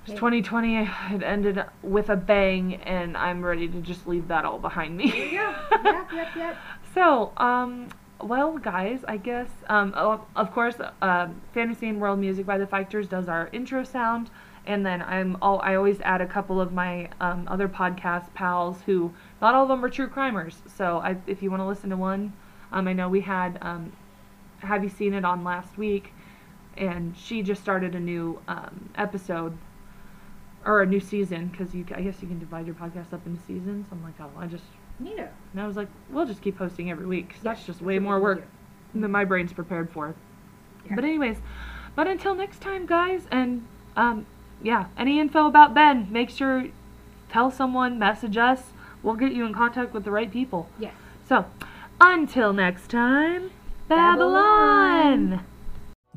Hey. 0.09 0.14
2020 0.14 0.85
had 0.85 1.23
ended 1.23 1.62
with 1.83 2.09
a 2.09 2.16
bang, 2.16 2.77
and 2.77 3.14
I'm 3.16 3.44
ready 3.44 3.68
to 3.68 3.81
just 3.83 4.07
leave 4.07 4.29
that 4.29 4.47
all 4.47 4.59
behind 4.59 4.97
me. 4.97 5.11
Go. 5.11 5.16
yep, 5.85 6.12
yep, 6.12 6.29
yep. 6.35 6.57
So, 6.94 7.33
um, 7.37 7.88
well, 8.23 8.57
guys, 8.57 9.05
I 9.07 9.18
guess, 9.18 9.49
um, 9.68 9.92
of, 9.92 10.23
of 10.35 10.53
course, 10.53 10.77
uh, 11.03 11.29
Fantasy 11.53 11.88
and 11.88 12.01
World 12.01 12.18
Music 12.18 12.47
by 12.47 12.57
the 12.57 12.66
Fighters 12.66 13.07
does 13.07 13.29
our 13.29 13.51
intro 13.53 13.85
sound, 13.85 14.31
and 14.66 14.85
then 14.85 15.03
I'm 15.03 15.37
all, 15.42 15.61
I 15.61 15.75
always 15.75 16.01
add 16.01 16.23
a 16.23 16.27
couple 16.27 16.59
of 16.59 16.73
my 16.73 17.11
um, 17.21 17.47
other 17.47 17.68
podcast 17.68 18.33
pals 18.33 18.81
who, 18.87 19.12
not 19.42 19.55
all 19.55 19.64
of 19.64 19.68
them 19.68 19.85
are 19.85 19.90
true 19.90 20.09
crimers. 20.09 20.55
So, 20.75 20.99
I, 20.99 21.18
if 21.27 21.42
you 21.42 21.51
want 21.51 21.61
to 21.61 21.66
listen 21.66 21.90
to 21.90 21.97
one, 21.99 22.33
um, 22.73 22.88
I 22.88 22.94
know 22.94 23.11
we 23.11 23.21
had, 23.21 23.59
um, 23.61 23.92
have 24.61 24.83
you 24.83 24.90
seen 24.90 25.12
it 25.12 25.27
on 25.27 25.44
last 25.44 25.77
week, 25.77 26.14
and 26.79 27.14
she 27.14 27.42
just 27.42 27.61
started 27.61 27.94
a 27.94 28.01
new 28.01 28.40
um, 28.49 28.88
episode 28.94 29.59
or 30.69 30.83
a 30.83 30.87
new 30.87 31.01
season 31.01 31.47
because 31.49 31.75
you, 31.75 31.85
I 31.95 32.03
guess 32.03 32.21
you 32.21 32.29
can 32.29 32.39
divide 32.39 32.67
your 32.67 32.75
podcast 32.75 33.13
up 33.13 33.27
into 33.27 33.41
seasons. 33.47 33.87
I'm 33.91 34.03
like, 34.03 34.15
oh, 34.21 34.31
I 34.39 34.47
just 34.47 34.65
Neato. 35.03 35.29
and 35.53 35.61
I 35.63 35.67
was 35.67 35.77
like, 35.77 35.89
we'll 36.11 36.27
just 36.27 36.43
keep 36.43 36.59
posting 36.59 36.91
every 36.91 37.07
week 37.07 37.31
'cause 37.31 37.43
that's 37.43 37.65
just 37.65 37.81
way 37.81 37.99
more 37.99 38.21
work 38.21 38.47
than 38.95 39.11
my 39.11 39.25
brain's 39.25 39.53
prepared 39.53 39.91
for. 39.91 40.15
Yeah. 40.87 40.95
But 40.95 41.05
anyways, 41.05 41.39
but 41.97 42.07
until 42.07 42.35
next 42.35 42.61
time, 42.61 42.85
guys, 42.87 43.23
and 43.31 43.65
um, 43.97 44.27
yeah, 44.63 44.87
any 44.97 45.19
info 45.19 45.47
about 45.47 45.73
Ben, 45.75 46.07
make 46.11 46.31
sure 46.31 46.67
tell 47.31 47.51
someone, 47.51 47.99
message 47.99 48.37
us. 48.37 48.63
We'll 49.03 49.15
get 49.15 49.33
you 49.33 49.47
in 49.47 49.55
contact 49.55 49.95
with 49.95 50.05
the 50.05 50.11
right 50.11 50.31
people. 50.31 50.69
Yes. 50.79 50.93
So, 51.29 51.47
until 52.01 52.53
next 52.53 52.91
time, 52.91 53.51
Babylon. 53.89 55.31
Babylon. 55.31 55.45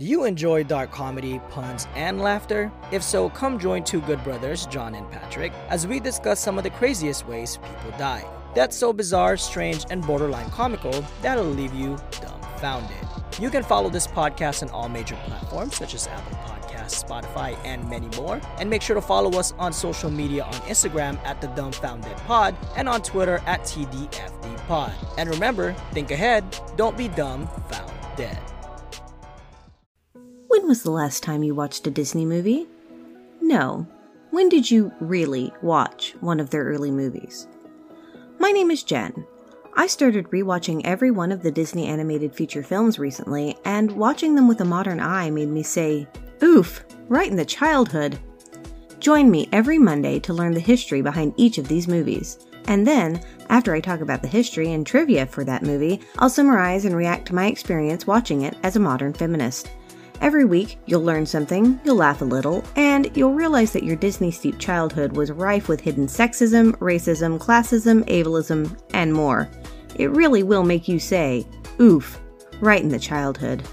Do 0.02 0.08
you 0.08 0.24
enjoy 0.24 0.64
dark 0.64 0.92
comedy, 0.92 1.40
puns, 1.52 1.88
and 1.94 2.20
laughter? 2.20 2.72
If 2.92 3.04
so, 3.04 3.30
come 3.30 3.60
join 3.60 3.84
two 3.84 4.02
good 4.02 4.24
brothers, 4.24 4.66
John 4.66 4.96
and 4.96 5.08
Patrick, 5.12 5.54
as 5.70 5.86
we 5.86 6.00
discuss 6.00 6.40
some 6.40 6.58
of 6.58 6.64
the 6.64 6.72
craziest 6.72 7.28
ways 7.28 7.58
people 7.58 7.96
die. 8.00 8.26
That's 8.56 8.76
so 8.76 8.94
bizarre, 8.94 9.38
strange, 9.38 9.86
and 9.92 10.04
borderline 10.04 10.50
comical 10.50 11.06
that'll 11.22 11.44
leave 11.44 11.76
you 11.76 12.00
dumbfounded. 12.20 12.98
You 13.40 13.52
can 13.52 13.62
follow 13.62 13.92
this 13.92 14.08
podcast 14.08 14.64
on 14.64 14.70
all 14.70 14.90
major 14.90 15.16
platforms 15.28 15.76
such 15.76 15.94
as 15.94 16.08
Apple 16.08 16.36
Podcasts, 16.48 17.06
Spotify, 17.06 17.56
and 17.64 17.88
many 17.88 18.08
more. 18.18 18.42
And 18.58 18.72
make 18.72 18.82
sure 18.82 18.96
to 18.96 19.04
follow 19.04 19.38
us 19.38 19.54
on 19.60 19.72
social 19.72 20.10
media 20.10 20.46
on 20.46 20.54
Instagram 20.54 21.24
at 21.26 21.42
the 21.42 21.48
Dumbfounded 21.50 22.18
Pod 22.26 22.58
and 22.76 22.90
on 22.90 23.04
Twitter 23.04 23.40
at 23.46 23.62
TDFD 23.66 24.58
Pod. 24.66 24.96
And 25.20 25.30
remember, 25.30 25.74
think 25.92 26.10
ahead, 26.10 26.44
don't 26.76 26.98
be 26.98 27.08
dumb 27.08 27.48
found 27.70 27.92
dead. 28.18 28.51
When 30.62 30.68
was 30.68 30.84
the 30.84 30.92
last 30.92 31.24
time 31.24 31.42
you 31.42 31.56
watched 31.56 31.88
a 31.88 31.90
Disney 31.90 32.24
movie? 32.24 32.68
No. 33.42 33.88
When 34.30 34.48
did 34.48 34.70
you 34.70 34.94
really 35.00 35.52
watch 35.64 36.14
one 36.20 36.40
of 36.40 36.52
their 36.52 36.64
early 36.66 36.92
movies? 36.92 37.48
My 38.38 38.52
name 38.52 38.70
is 38.70 38.84
Jen. 38.84 39.26
I 39.76 39.88
started 39.88 40.30
rewatching 40.30 40.82
every 40.84 41.10
one 41.10 41.32
of 41.32 41.42
the 41.42 41.50
Disney 41.50 41.88
animated 41.88 42.36
feature 42.36 42.62
films 42.62 43.00
recently, 43.00 43.58
and 43.66 43.92
watching 43.94 44.36
them 44.36 44.48
with 44.48 44.62
a 44.62 44.66
modern 44.66 45.00
eye 45.00 45.32
made 45.32 45.50
me 45.50 45.64
say, 45.64 46.08
Oof, 46.44 46.86
right 47.08 47.32
in 47.32 47.38
the 47.38 47.44
childhood. 47.44 48.20
Join 49.00 49.32
me 49.32 49.50
every 49.52 49.80
Monday 49.80 50.20
to 50.20 50.34
learn 50.34 50.54
the 50.54 50.60
history 50.60 51.02
behind 51.02 51.34
each 51.38 51.58
of 51.58 51.70
these 51.70 51.88
movies. 51.88 52.38
And 52.66 52.86
then, 52.86 53.20
after 53.50 53.74
I 53.74 53.80
talk 53.80 54.02
about 54.02 54.22
the 54.22 54.28
history 54.28 54.74
and 54.74 54.86
trivia 54.86 55.26
for 55.26 55.44
that 55.44 55.64
movie, 55.64 56.02
I'll 56.20 56.30
summarize 56.30 56.86
and 56.86 56.96
react 56.96 57.26
to 57.30 57.36
my 57.36 57.48
experience 57.48 58.06
watching 58.06 58.44
it 58.44 58.56
as 58.62 58.76
a 58.76 58.80
modern 58.80 59.14
feminist. 59.14 59.72
Every 60.22 60.46
week, 60.46 60.78
you'll 60.86 61.02
learn 61.02 61.26
something, 61.26 61.80
you'll 61.84 61.96
laugh 61.96 62.22
a 62.22 62.26
little, 62.26 62.64
and 62.76 63.10
you'll 63.18 63.34
realize 63.34 63.74
that 63.74 63.84
your 63.84 63.96
Disney 63.96 64.30
steeped 64.30 64.60
childhood 64.60 65.18
was 65.18 65.32
rife 65.32 65.68
with 65.68 65.82
hidden 65.82 66.06
sexism, 66.06 66.74
racism, 66.78 67.40
classism, 67.40 68.08
ableism, 68.08 68.80
and 68.94 69.12
more. 69.12 69.50
It 69.96 70.12
really 70.12 70.44
will 70.44 70.64
make 70.64 70.88
you 70.88 71.00
say, 71.00 71.48
oof, 71.80 72.20
right 72.60 72.84
in 72.84 72.90
the 72.90 73.00
childhood. 73.00 73.64